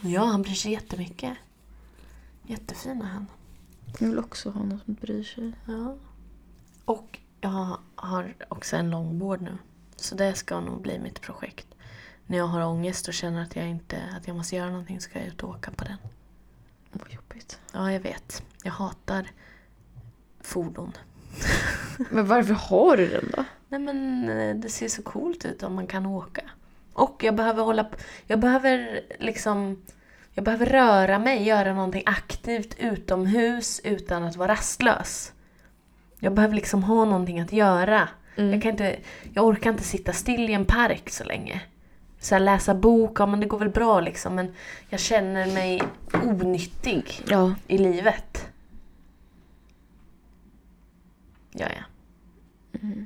Ja, 0.02 0.24
han 0.24 0.42
bryr 0.42 0.54
sig 0.54 0.72
jättemycket. 0.72 1.38
Jättefin 2.44 3.02
är 3.02 3.06
han. 3.06 3.28
Jag 4.00 4.08
vill 4.08 4.20
också 4.20 4.50
ha 4.50 4.64
någon 4.64 4.80
som 4.86 4.94
bryr 4.94 5.24
sig. 5.24 5.52
Ja. 5.66 5.96
Och 6.86 7.20
jag 7.42 7.78
har 7.96 8.36
också 8.48 8.76
en 8.76 8.90
långbord 8.90 9.42
nu. 9.42 9.58
Så 9.96 10.16
det 10.16 10.34
ska 10.34 10.60
nog 10.60 10.82
bli 10.82 11.00
mitt 11.00 11.22
projekt. 11.22 11.68
När 12.26 12.38
jag 12.38 12.48
har 12.48 12.66
ångest 12.66 13.08
och 13.08 13.14
känner 13.14 13.44
att 13.44 13.56
jag 13.56 13.68
inte 13.68 13.98
att 14.18 14.28
jag 14.28 14.36
måste 14.36 14.56
göra 14.56 14.70
någonting 14.70 15.02
ska 15.02 15.20
jag 15.20 15.28
ut 15.28 15.44
och 15.44 15.50
åka 15.50 15.72
på 15.72 15.84
den. 15.84 15.98
Vad 16.92 17.12
jobbigt. 17.14 17.60
Ja, 17.74 17.92
jag 17.92 18.00
vet. 18.00 18.44
Jag 18.64 18.72
hatar 18.72 19.28
fordon. 20.42 20.92
Men 22.10 22.28
varför 22.28 22.54
har 22.54 22.98
du 22.98 23.08
den 23.08 23.32
då? 23.36 23.44
Nej 23.68 23.80
men 23.80 24.30
eh, 24.30 24.56
det 24.56 24.70
ser 24.70 24.88
så 24.88 25.02
coolt 25.02 25.46
ut 25.46 25.64
om 25.64 25.74
man 25.74 25.88
kan 25.88 26.06
åka. 26.06 26.42
Och 26.94 27.24
jag 27.24 27.36
behöver 27.36 27.64
hålla 27.64 27.90
Jag 28.28 28.40
behöver 28.40 29.02
liksom... 29.20 29.82
Jag 30.34 30.44
behöver 30.44 30.66
röra 30.66 31.20
mig, 31.20 31.44
göra 31.44 31.74
någonting 31.74 32.04
aktivt 32.06 32.76
utomhus 32.80 33.82
utan 33.84 34.24
att 34.24 34.36
vara 34.36 34.52
rastlös. 34.52 35.34
Jag 36.20 36.34
behöver 36.34 36.56
liksom 36.56 36.84
ha 36.84 37.06
någonting 37.06 37.40
att 37.40 37.54
göra. 37.54 38.10
Mm. 38.36 38.54
Jag, 38.54 38.62
kan 38.62 38.72
inte, 38.72 39.00
jag 39.34 39.46
orkar 39.46 39.70
inte 39.70 39.84
sitta 39.84 40.14
still 40.14 40.50
i 40.50 40.54
en 40.54 40.66
park 40.66 41.10
så 41.10 41.24
länge 41.24 41.62
så 42.20 42.36
här, 42.36 42.40
läsa 42.40 42.76
bok, 42.76 43.20
ja 43.20 43.26
men 43.26 43.40
det 43.40 43.46
går 43.46 43.60
väl 43.60 43.70
bra 43.70 44.00
liksom. 44.00 44.36
Men 44.36 44.54
jag 44.90 45.00
känner 45.00 45.54
mig 45.54 45.82
onyttig 46.14 47.24
ja. 47.28 47.56
i 47.68 47.78
livet. 47.78 48.48
Ja, 51.52 51.66
ja. 51.76 51.84
Mm. 52.82 53.06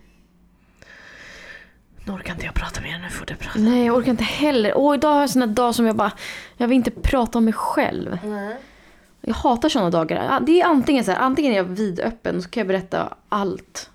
Nu 2.05 2.13
orkar 2.13 2.33
inte 2.33 2.45
jag 2.45 2.55
prata 2.55 2.81
mer, 2.81 2.99
nu 2.99 3.09
får 3.09 3.25
du 3.25 3.35
prata. 3.35 3.59
Nej, 3.59 3.85
jag 3.85 3.97
orkar 3.97 4.11
inte 4.11 4.23
heller. 4.23 4.77
Åh, 4.77 4.95
idag 4.95 5.13
har 5.13 5.19
jag 5.19 5.29
såna 5.29 5.47
dagar 5.47 5.71
som 5.71 5.85
jag 5.85 5.95
bara, 5.95 6.11
jag 6.57 6.67
vill 6.67 6.75
inte 6.75 6.91
prata 6.91 7.37
om 7.37 7.45
mig 7.45 7.53
själv. 7.53 8.19
Mm. 8.23 8.53
Jag 9.21 9.33
hatar 9.33 9.69
såna 9.69 9.89
dagar. 9.89 10.39
Det 10.39 10.61
är 10.61 10.65
antingen 10.65 11.03
så 11.03 11.11
här, 11.11 11.19
antingen 11.19 11.53
är 11.53 11.57
jag 11.57 11.63
vidöppen 11.63 12.37
och 12.37 12.43
så 12.43 12.49
kan 12.49 12.61
jag 12.61 12.67
berätta 12.67 13.17
allt. 13.29 13.89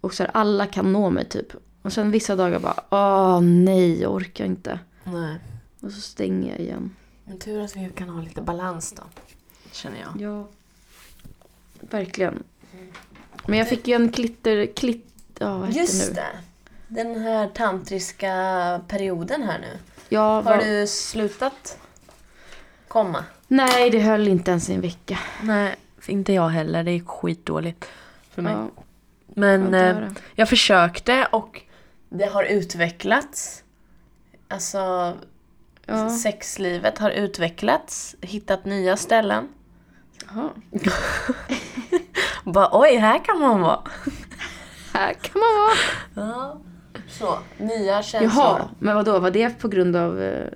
Och 0.00 0.14
så 0.14 0.22
här, 0.22 0.30
alla 0.34 0.66
kan 0.66 0.92
nå 0.92 1.10
mig 1.10 1.24
typ. 1.24 1.52
Och 1.88 1.92
sen 1.92 2.10
vissa 2.10 2.36
dagar 2.36 2.58
bara, 2.58 2.82
åh 2.90 3.40
nej, 3.40 4.00
jag 4.02 4.12
orkar 4.14 4.44
inte. 4.44 4.78
Nej. 5.04 5.36
Och 5.80 5.92
så 5.92 6.00
stänger 6.00 6.50
jag 6.50 6.60
igen. 6.60 6.96
Men 7.24 7.38
tur 7.38 7.60
att 7.60 7.76
vi 7.76 7.90
kan 7.96 8.08
ha 8.08 8.22
lite 8.22 8.42
balans 8.42 8.92
då. 8.92 9.02
Känner 9.72 9.98
jag. 10.00 10.20
Ja. 10.22 10.48
Verkligen. 11.80 12.42
Men 13.46 13.58
jag 13.58 13.68
fick 13.68 13.88
ju 13.88 13.94
en 13.94 14.12
klitter, 14.12 14.66
klitt, 14.66 15.06
ja 15.38 15.58
vad 15.58 15.70
Just 15.72 16.14
det 16.14 16.22
nu? 16.22 16.28
det. 16.88 17.02
Den 17.02 17.22
här 17.22 17.48
tantriska 17.48 18.30
perioden 18.88 19.42
här 19.42 19.58
nu. 19.58 19.78
Ja, 20.08 20.34
Har 20.34 20.42
vad- 20.42 20.60
du 20.60 20.86
slutat 20.86 21.78
komma? 22.88 23.24
Nej, 23.48 23.90
det 23.90 24.00
höll 24.00 24.28
inte 24.28 24.50
ens 24.50 24.70
i 24.70 24.74
en 24.74 24.80
vecka. 24.80 25.18
Nej, 25.42 25.76
inte 26.06 26.32
jag 26.32 26.48
heller. 26.48 26.84
Det 26.84 26.90
är 26.90 27.00
skitdåligt 27.00 27.84
för 28.30 28.42
mig. 28.42 28.52
Ja, 28.52 28.68
Men 29.26 29.74
att 29.74 29.96
eh, 29.96 30.08
jag 30.34 30.48
försökte 30.48 31.28
och 31.32 31.62
det 32.08 32.26
har 32.26 32.44
utvecklats. 32.44 33.64
Alltså, 34.48 35.14
ja. 35.86 36.10
sexlivet 36.10 36.98
har 36.98 37.10
utvecklats. 37.10 38.16
Hittat 38.20 38.64
nya 38.64 38.96
ställen. 38.96 39.48
Jaha. 40.26 40.50
Bara, 42.44 42.68
oj, 42.72 42.96
här 42.96 43.24
kan 43.24 43.40
man 43.40 43.60
vara. 43.60 43.80
Här 44.92 45.12
kan 45.12 45.40
man 45.40 45.54
vara. 45.54 45.76
Ja. 46.26 46.60
Så, 47.08 47.38
nya 47.58 48.02
känslor. 48.02 48.44
Jaha, 48.44 48.68
men 48.78 48.94
vad 48.94 49.04
då? 49.04 49.18
Var 49.18 49.30
det 49.30 49.58
på 49.58 49.68
grund 49.68 49.96
av 49.96 50.22
eh, 50.22 50.46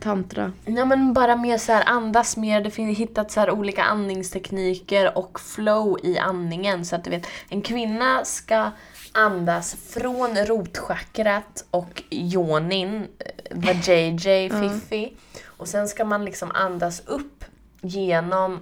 tantra? 0.00 0.52
Ja 0.64 0.84
men 0.84 1.12
bara 1.12 1.36
mer 1.36 1.58
så 1.58 1.72
här 1.72 1.82
andas 1.86 2.36
mer, 2.36 2.60
det 2.60 2.70
finns 2.70 2.98
hittat 2.98 3.30
så 3.30 3.40
här 3.40 3.50
olika 3.50 3.82
andningstekniker 3.82 5.18
och 5.18 5.40
flow 5.40 5.98
i 6.02 6.18
andningen. 6.18 6.84
Så 6.84 6.96
att 6.96 7.04
du 7.04 7.10
vet, 7.10 7.26
en 7.48 7.62
kvinna 7.62 8.24
ska 8.24 8.70
andas 9.12 9.76
från 9.88 10.36
rotchakrat 10.36 11.64
och 11.70 12.02
yonin, 12.10 13.08
eh, 13.18 13.56
vajayjay, 13.56 14.50
fiffi. 14.50 15.12
Och 15.46 15.68
sen 15.68 15.88
ska 15.88 16.04
man 16.04 16.24
liksom 16.24 16.50
andas 16.54 17.02
upp 17.06 17.44
genom 17.80 18.60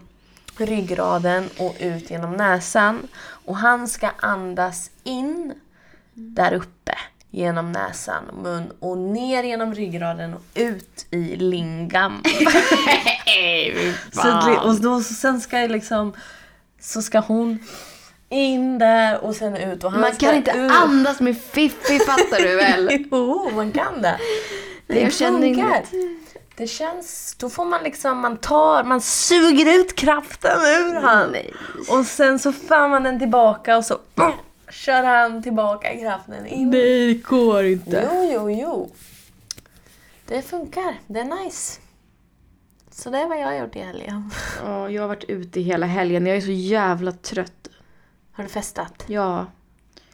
ryggraden 0.56 1.48
och 1.58 1.76
ut 1.78 2.10
genom 2.10 2.32
näsan. 2.32 3.08
Och 3.20 3.56
han 3.56 3.88
ska 3.88 4.10
andas 4.16 4.90
in 5.04 5.54
där 6.14 6.52
uppe 6.52 6.94
genom 7.30 7.72
näsan 7.72 8.28
och 8.28 8.42
mun 8.42 8.72
och 8.80 8.98
ner 8.98 9.42
genom 9.42 9.74
ryggraden 9.74 10.34
och 10.34 10.42
ut 10.54 11.06
i 11.10 11.36
lingam. 11.36 12.22
så, 14.12 14.60
och 14.68 14.80
då, 14.80 15.02
så 15.02 15.14
sen 15.14 15.40
ska 15.40 15.56
liksom, 15.56 16.12
så 16.80 17.02
ska 17.02 17.18
hon 17.18 17.58
in 18.28 18.78
där 18.78 19.24
och 19.24 19.34
sen 19.36 19.56
ut 19.56 19.84
och 19.84 19.90
han 19.92 20.00
Man 20.00 20.12
kan 20.12 20.34
inte 20.34 20.50
ut. 20.50 20.70
andas 20.70 21.20
med 21.20 21.38
fiffi, 21.42 21.98
fattar 21.98 22.38
du 22.38 22.56
väl? 22.56 23.06
Jo, 23.10 23.50
man 23.54 23.72
kan 23.72 24.02
det. 24.02 24.18
Jag 24.86 25.12
känner 25.12 25.54
funkar. 25.54 25.84
Det 26.56 26.66
känns, 26.66 27.34
då 27.38 27.50
får 27.50 27.64
man 27.64 27.82
liksom, 27.82 28.18
man 28.18 28.36
tar, 28.36 28.84
man 28.84 29.00
suger 29.00 29.80
ut 29.80 29.94
kraften 29.96 30.60
ur 30.60 30.94
han. 30.94 31.30
Nej. 31.30 31.54
Och 31.90 32.04
sen 32.06 32.38
så 32.38 32.52
för 32.52 32.88
man 32.88 33.02
den 33.02 33.18
tillbaka 33.18 33.76
och 33.76 33.84
så 33.84 33.98
mm, 34.16 34.32
kör 34.70 35.02
han 35.02 35.42
tillbaka 35.42 35.96
kraften 36.00 36.46
in. 36.46 36.70
Nej, 36.70 37.14
det 37.14 37.14
går 37.22 37.64
inte. 37.64 38.08
Jo, 38.12 38.30
jo, 38.32 38.50
jo. 38.50 38.90
Det 40.26 40.42
funkar. 40.42 40.94
Det 41.06 41.20
är 41.20 41.44
nice. 41.44 41.80
Så 42.90 43.10
det 43.10 43.18
är 43.18 43.26
vad 43.26 43.40
jag 43.40 43.46
har 43.46 43.54
gjort 43.54 43.76
i 43.76 43.80
helgen. 43.80 44.30
Ja, 44.64 44.90
jag 44.90 45.02
har 45.02 45.08
varit 45.08 45.24
ute 45.24 45.60
hela 45.60 45.86
helgen. 45.86 46.26
Jag 46.26 46.36
är 46.36 46.40
så 46.40 46.50
jävla 46.50 47.12
trött. 47.12 47.68
Har 48.38 48.44
du 48.44 48.50
festat? 48.50 49.04
Ja, 49.06 49.46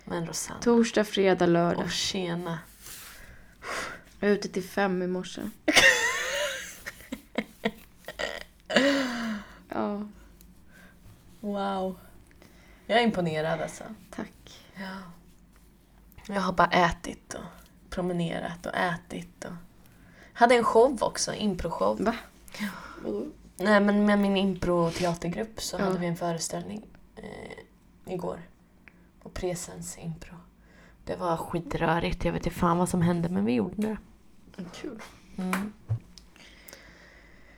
Men 0.05 0.27
Rosanna. 0.27 0.61
torsdag, 0.61 1.05
fredag, 1.05 1.47
lördag. 1.47 1.83
Åh, 1.85 1.91
tjena. 1.91 2.59
Jag 4.21 4.29
var 4.29 4.35
ute 4.35 4.49
till 4.49 4.65
fem 4.65 5.03
i 5.03 5.07
morse. 5.07 5.41
Ja, 9.69 10.03
Wow. 11.41 11.99
Jag 12.87 12.99
är 13.01 13.05
imponerad 13.05 13.61
alltså. 13.61 13.85
tack. 14.11 14.65
Ja. 14.75 14.97
Jag 16.35 16.41
har 16.41 16.53
bara 16.53 16.69
ätit 16.71 17.35
och 17.35 17.45
promenerat 17.91 18.67
och 18.67 18.75
ätit 18.77 19.45
och... 19.45 19.53
Hade 20.33 20.55
en 20.55 20.65
show 20.65 21.03
också, 21.03 21.35
improshow. 21.35 22.05
Va? 22.05 22.15
Nej 23.57 23.81
men 23.81 24.07
med 24.07 24.19
min 24.19 24.37
impro-teatergrupp 24.37 25.61
så 25.61 25.77
Ja. 25.79 25.85
hade 25.85 25.99
vi 25.99 26.07
en 26.07 26.17
föreställning 26.17 26.87
eh, 27.17 27.23
igår. 28.07 28.39
På 29.23 29.29
Presens 29.29 29.99
impro. 29.99 30.35
Det 31.05 31.17
var 31.17 31.37
skitrörigt, 31.37 32.25
jag 32.25 32.33
vet 32.33 32.47
inte 32.47 32.59
fan 32.59 32.79
vad 32.79 32.89
som 32.89 33.03
hände 33.03 33.29
men 33.29 33.45
vi 33.45 33.53
gjorde 33.53 33.75
det. 33.77 33.97
Kul. 34.81 34.99
Mm. 35.39 35.73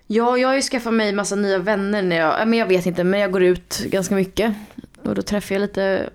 Ja, 0.06 0.38
jag 0.38 0.48
har 0.48 0.54
ju 0.54 0.62
skaffat 0.62 0.94
mig 0.94 1.12
massa 1.12 1.36
nya 1.36 1.58
vänner 1.58 2.02
när 2.02 2.16
jag, 2.16 2.40
äh, 2.40 2.46
men 2.46 2.58
jag 2.58 2.66
vet 2.66 2.86
inte, 2.86 3.04
men 3.04 3.20
jag 3.20 3.32
går 3.32 3.42
ut 3.42 3.78
ganska 3.86 4.14
mycket. 4.14 4.54
Och 5.04 5.14
då 5.14 5.22
träffar 5.22 5.54
jag 5.54 5.60
lite 5.60 6.10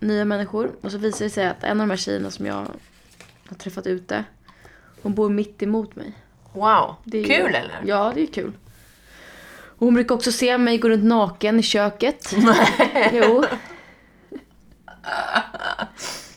nya 0.00 0.24
människor. 0.24 0.70
Och 0.80 0.90
så 0.92 0.98
visar 0.98 1.24
det 1.24 1.30
sig 1.30 1.46
att 1.46 1.64
en 1.64 1.80
av 1.80 1.86
de 1.86 1.90
här 1.90 1.96
tjejerna 1.96 2.30
som 2.30 2.46
jag 2.46 2.66
har 3.48 3.56
träffat 3.58 3.86
ute, 3.86 4.24
hon 5.02 5.14
bor 5.14 5.30
mitt 5.30 5.62
emot 5.62 5.96
mig. 5.96 6.12
Wow, 6.52 6.94
är 7.12 7.16
ju- 7.18 7.24
kul 7.24 7.54
eller? 7.54 7.80
Ja, 7.84 8.12
det 8.14 8.22
är 8.22 8.26
kul. 8.26 8.52
Och 9.80 9.86
hon 9.86 9.94
brukar 9.94 10.14
också 10.14 10.32
se 10.32 10.58
mig 10.58 10.78
gå 10.78 10.88
runt 10.88 11.04
naken 11.04 11.60
i 11.60 11.62
köket. 11.62 12.34
jo. 13.12 13.44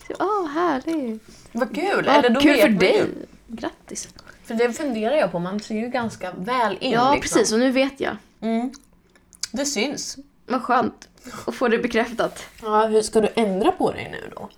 Så, 0.08 0.14
Åh, 0.20 0.48
härligt. 0.48 1.22
Vad 1.52 1.76
kul! 1.76 2.08
Eller 2.08 2.30
då 2.30 2.40
kul 2.40 2.52
vet 2.52 2.62
för 2.62 2.70
man 2.70 2.80
dig. 2.80 2.98
ju. 2.98 3.08
Grattis. 3.48 4.08
För 4.44 4.54
det 4.54 4.74
funderar 4.74 5.16
jag 5.16 5.32
på, 5.32 5.40
man 5.40 5.60
ser 5.60 5.76
ju 5.76 5.88
ganska 5.88 6.32
väl 6.32 6.78
in 6.82 6.92
Ja, 6.92 7.14
liksom. 7.14 7.38
precis. 7.40 7.54
Och 7.54 7.60
nu 7.60 7.72
vet 7.72 8.00
jag. 8.00 8.18
Mm. 8.42 8.72
Det 9.52 9.66
syns. 9.66 10.18
Vad 10.46 10.62
skönt 10.62 11.10
att 11.46 11.56
få 11.56 11.68
det 11.68 11.78
bekräftat. 11.78 12.46
Ja, 12.62 12.86
hur 12.86 13.02
ska 13.02 13.22
du 13.22 13.30
ändra 13.36 13.72
på 13.72 13.92
dig 13.92 14.10
nu 14.12 14.32
då? 14.36 14.50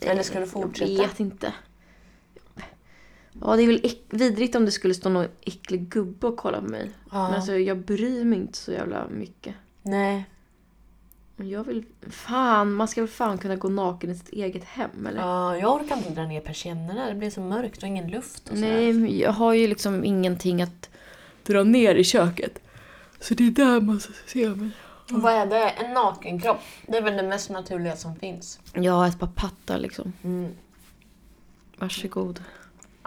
Eller 0.00 0.22
ska 0.22 0.40
du 0.40 0.46
fortsätta? 0.46 0.90
Jag 0.92 1.08
vet 1.08 1.20
inte. 1.20 1.52
Ja, 3.40 3.56
det 3.56 3.62
är 3.62 3.66
väl 3.66 3.90
vidrigt 4.10 4.54
om 4.54 4.64
det 4.64 4.70
skulle 4.70 4.94
stå 4.94 5.08
någon 5.08 5.28
äcklig 5.40 5.88
gubbe 5.88 6.26
och 6.26 6.36
kolla 6.36 6.60
på 6.60 6.68
mig. 6.68 6.90
Ja. 7.10 7.28
Men 7.28 7.34
alltså, 7.34 7.58
jag 7.58 7.78
bryr 7.78 8.24
mig 8.24 8.38
inte 8.38 8.58
så 8.58 8.72
jävla 8.72 9.08
mycket. 9.08 9.54
Nej. 9.82 10.24
Jag 11.36 11.64
vill... 11.64 11.84
Fan, 12.10 12.72
man 12.72 12.88
ska 12.88 13.00
väl 13.00 13.08
fan 13.08 13.38
kunna 13.38 13.56
gå 13.56 13.68
naken 13.68 14.10
i 14.10 14.14
sitt 14.14 14.28
eget 14.28 14.64
hem, 14.64 15.06
eller? 15.06 15.20
Ja, 15.20 15.56
jag 15.56 15.74
orkar 15.74 15.96
inte 15.96 16.10
dra 16.10 16.22
ner 16.22 16.40
persiennerna. 16.40 17.08
Det 17.08 17.14
blir 17.14 17.30
så 17.30 17.40
mörkt 17.40 17.82
och 17.82 17.88
ingen 17.88 18.10
luft 18.10 18.48
och. 18.48 18.56
Nej, 18.56 18.92
men 18.92 19.18
jag 19.18 19.32
har 19.32 19.54
ju 19.54 19.66
liksom 19.66 20.04
ingenting 20.04 20.62
att 20.62 20.90
dra 21.42 21.62
ner 21.62 21.94
i 21.94 22.04
köket. 22.04 22.58
Så 23.20 23.34
det 23.34 23.46
är 23.46 23.50
där 23.50 23.80
man 23.80 24.00
ska 24.00 24.12
se 24.26 24.48
mig. 24.48 24.70
Vad 25.10 25.32
är 25.32 25.46
det? 25.46 25.70
En 25.70 25.94
nakenkropp? 25.94 26.60
Det 26.86 26.96
är 26.96 27.02
väl 27.02 27.16
det 27.16 27.22
mest 27.22 27.50
naturliga 27.50 27.96
som 27.96 28.16
finns. 28.16 28.60
Har 28.74 29.06
ett 29.06 29.18
par 29.18 29.30
pattar 29.34 29.78
liksom. 29.78 30.12
Mm. 30.22 30.54
Varsågod. 31.76 32.42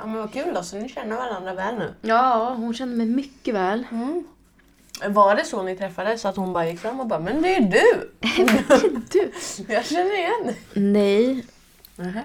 Ja, 0.02 0.06
men 0.06 0.18
vad 0.18 0.34
kul 0.34 0.54
då, 0.54 0.64
så 0.64 0.78
ni 0.78 0.90
känner 0.90 1.16
varandra 1.16 1.54
väl 1.54 1.76
nu? 1.76 1.94
Ja, 2.02 2.54
hon 2.58 2.74
känner 2.74 2.96
mig 2.96 3.06
mycket 3.06 3.56
väl. 3.56 3.86
Mm. 3.92 4.24
Var 5.08 5.36
det 5.36 5.46
så 5.46 5.64
ni 5.64 5.76
träffades 5.78 6.26
att 6.26 6.36
hon 6.36 6.54
bara 6.54 6.68
gick 6.70 6.80
fram 6.80 7.00
och 7.00 7.08
bara 7.08 7.20
“Men 7.20 7.42
det 7.42 7.56
är 7.56 7.62
ju 7.62 7.68
du!” 7.68 8.12
Du? 9.12 9.32
Jag 9.74 9.86
känner 9.86 10.18
igen 10.18 10.56
Nej, 10.74 11.46
dig. 11.96 12.24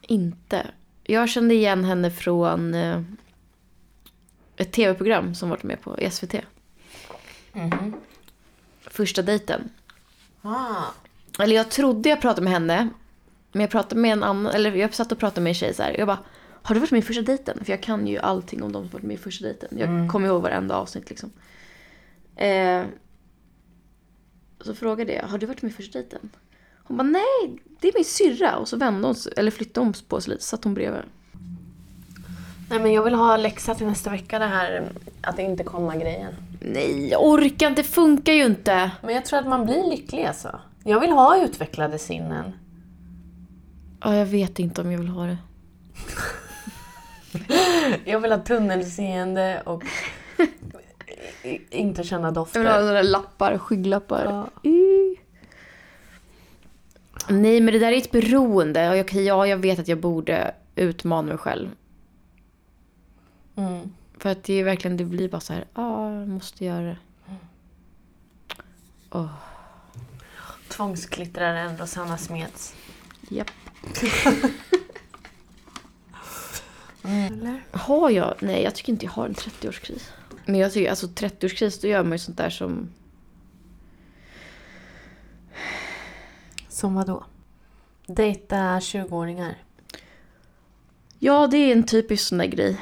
inte. 0.00 0.66
Jag 1.04 1.28
kände 1.28 1.54
igen 1.54 1.84
henne 1.84 2.10
från 2.10 2.74
eh, 2.74 3.00
ett 4.56 4.72
tv-program 4.72 5.34
som 5.34 5.50
varit 5.50 5.62
med 5.62 5.80
på 5.80 5.96
SVT. 6.10 6.34
Mhm. 7.52 7.94
Första 8.90 9.22
dejten. 9.22 9.70
Ah. 10.42 10.82
Eller 11.38 11.56
jag 11.56 11.70
trodde 11.70 12.08
jag 12.08 12.20
pratade 12.20 12.42
med 12.44 12.52
henne. 12.52 12.88
Men 13.52 13.60
jag 13.60 13.70
pratade 13.70 14.00
med 14.00 14.12
en 14.12 14.22
annan, 14.22 14.52
eller 14.52 14.74
jag 14.74 14.94
satt 14.94 15.12
och 15.12 15.18
pratade 15.18 15.40
med 15.40 15.50
en 15.50 15.54
tjej 15.54 15.74
så 15.74 15.82
här. 15.82 15.98
Jag 15.98 16.06
bara, 16.06 16.18
har 16.66 16.74
du 16.74 16.80
varit 16.80 16.90
med 16.90 16.98
i 16.98 17.02
första 17.02 17.22
dejten? 17.22 17.64
För 17.64 17.72
jag 17.72 17.80
kan 17.82 18.06
ju 18.06 18.18
allting 18.18 18.62
om 18.62 18.72
de 18.72 18.82
som 18.82 18.90
varit 18.92 19.02
med 19.04 19.14
i 19.14 19.18
första 19.18 19.44
dejten. 19.44 19.68
Jag 19.78 19.88
Mm. 19.88 20.08
kommer 20.08 20.28
ihåg 20.28 20.42
varenda 20.42 20.74
avsnitt 20.76 21.10
liksom. 21.10 21.30
Eh, 22.36 22.82
så 24.60 24.74
frågade 24.74 25.12
jag, 25.12 25.22
har 25.26 25.38
du 25.38 25.46
varit 25.46 25.62
med 25.62 25.70
i 25.70 25.74
första 25.74 25.98
dejten? 25.98 26.30
Hon 26.84 26.96
bara, 26.96 27.02
nej, 27.08 27.58
det 27.80 27.88
är 27.88 27.92
min 27.94 28.04
syrra. 28.04 28.56
Och 28.56 28.68
så 28.68 28.76
vände 28.76 29.08
hon 29.08 29.14
sig, 29.14 29.32
eller 29.36 29.50
flyttade 29.50 29.86
hon 29.86 29.94
på 30.08 30.20
sig 30.20 30.30
lite, 30.32 30.44
satt 30.44 30.64
hon 30.64 30.74
bredvid. 30.74 31.02
Nej 32.70 32.78
men 32.80 32.92
jag 32.92 33.02
vill 33.02 33.14
ha 33.14 33.36
läxa 33.36 33.74
till 33.74 33.86
nästa 33.86 34.10
vecka 34.10 34.38
det 34.38 34.46
här 34.46 34.88
att 35.20 35.38
inte 35.38 35.64
komma 35.64 35.96
grejen. 35.96 36.32
Nej, 36.60 37.08
jag 37.10 37.24
orkar 37.24 37.68
inte, 37.68 37.82
det 37.82 37.88
funkar 37.88 38.32
ju 38.32 38.44
inte. 38.44 38.90
Men 39.02 39.14
jag 39.14 39.24
tror 39.24 39.38
att 39.38 39.46
man 39.46 39.64
blir 39.66 39.90
lycklig 39.90 40.24
alltså. 40.24 40.60
Jag 40.84 41.00
vill 41.00 41.10
ha 41.10 41.44
utvecklade 41.44 41.98
sinnen. 41.98 42.52
Ja, 44.02 44.14
jag 44.16 44.26
vet 44.26 44.58
inte 44.58 44.80
om 44.80 44.90
jag 44.92 44.98
vill 44.98 45.08
ha 45.08 45.26
det. 45.26 45.38
Jag 48.04 48.20
vill 48.20 48.32
ha 48.32 48.38
tunnelseende 48.38 49.62
och 49.66 49.82
inte 51.70 52.04
känna 52.04 52.30
dofter. 52.30 52.60
Jag 52.60 52.64
vill 52.64 52.72
ha 52.72 52.80
sådana 52.80 52.92
där 52.94 53.02
lappar, 53.02 53.58
skygglappar. 53.58 54.24
Ja. 54.24 54.70
Nej, 57.28 57.60
men 57.60 57.74
det 57.74 57.78
där 57.78 57.92
är 57.92 57.96
ett 57.96 58.10
beroende. 58.10 58.90
Och 58.90 58.96
jag, 58.96 59.12
ja, 59.12 59.46
jag 59.46 59.56
vet 59.56 59.78
att 59.78 59.88
jag 59.88 60.00
borde 60.00 60.54
utmana 60.74 61.28
mig 61.28 61.38
själv. 61.38 61.68
Mm. 63.56 63.92
För 64.18 64.30
att 64.30 64.44
det 64.44 64.54
är 64.54 64.64
verkligen, 64.64 64.96
det 64.96 65.04
blir 65.04 65.28
bara 65.28 65.40
så 65.40 65.52
här, 65.52 65.64
ja, 65.74 66.12
jag 66.12 66.28
måste 66.28 66.64
göra 66.64 66.82
det. 66.82 66.96
Åh, 69.10 69.32
Tvångsklittraren 70.68 71.78
Rosanna 71.78 72.18
Smeds. 72.18 72.74
japp. 73.28 73.50
Eller? 77.06 77.64
Har 77.70 78.10
jag? 78.10 78.34
Nej, 78.40 78.62
jag 78.62 78.74
tycker 78.74 78.92
inte 78.92 79.04
jag 79.04 79.12
har 79.12 79.26
en 79.26 79.34
30-årskris. 79.34 80.10
Men 80.44 80.60
jag 80.60 80.72
tycker, 80.72 80.90
alltså 80.90 81.06
30-årskris, 81.06 81.78
då 81.82 81.88
gör 81.88 82.02
man 82.02 82.12
ju 82.12 82.18
sånt 82.18 82.38
där 82.38 82.50
som... 82.50 82.88
Som 86.68 86.94
vadå? 86.94 87.24
Dejta 88.06 88.78
20-åringar. 88.78 89.54
Ja, 91.18 91.46
det 91.46 91.56
är 91.56 91.72
en 91.72 91.86
typisk 91.86 92.28
sån 92.28 92.38
där 92.38 92.46
grej. 92.46 92.80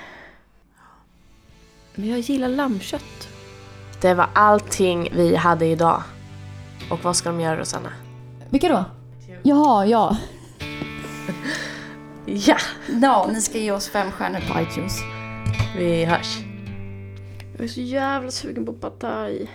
Men 1.94 2.08
jag 2.08 2.18
gillar 2.18 2.48
lammkött. 2.48 3.28
Det 4.00 4.14
var 4.14 4.28
allting 4.34 5.08
vi 5.12 5.36
hade 5.36 5.66
idag. 5.66 6.02
Och 6.90 7.04
vad 7.04 7.16
ska 7.16 7.28
de 7.28 7.40
göra 7.40 7.60
Rosanna? 7.60 7.92
Vilka 8.50 8.68
då? 8.68 8.84
Jaha, 9.42 9.86
ja. 9.86 10.16
Ja! 12.36 12.56
Ja, 13.02 13.30
ni 13.32 13.40
ska 13.40 13.58
ge 13.58 13.72
oss 13.72 13.88
fem 13.88 14.10
stjärnor 14.10 14.40
på 14.40 14.60
iTunes. 14.60 14.92
Vi 15.76 16.04
hörs. 16.04 16.38
Jag 17.56 17.64
är 17.64 17.68
så 17.68 17.80
jävla 17.80 18.30
sugen 18.30 18.66
på 18.66 18.72
pad 18.72 18.98
thai. 18.98 19.48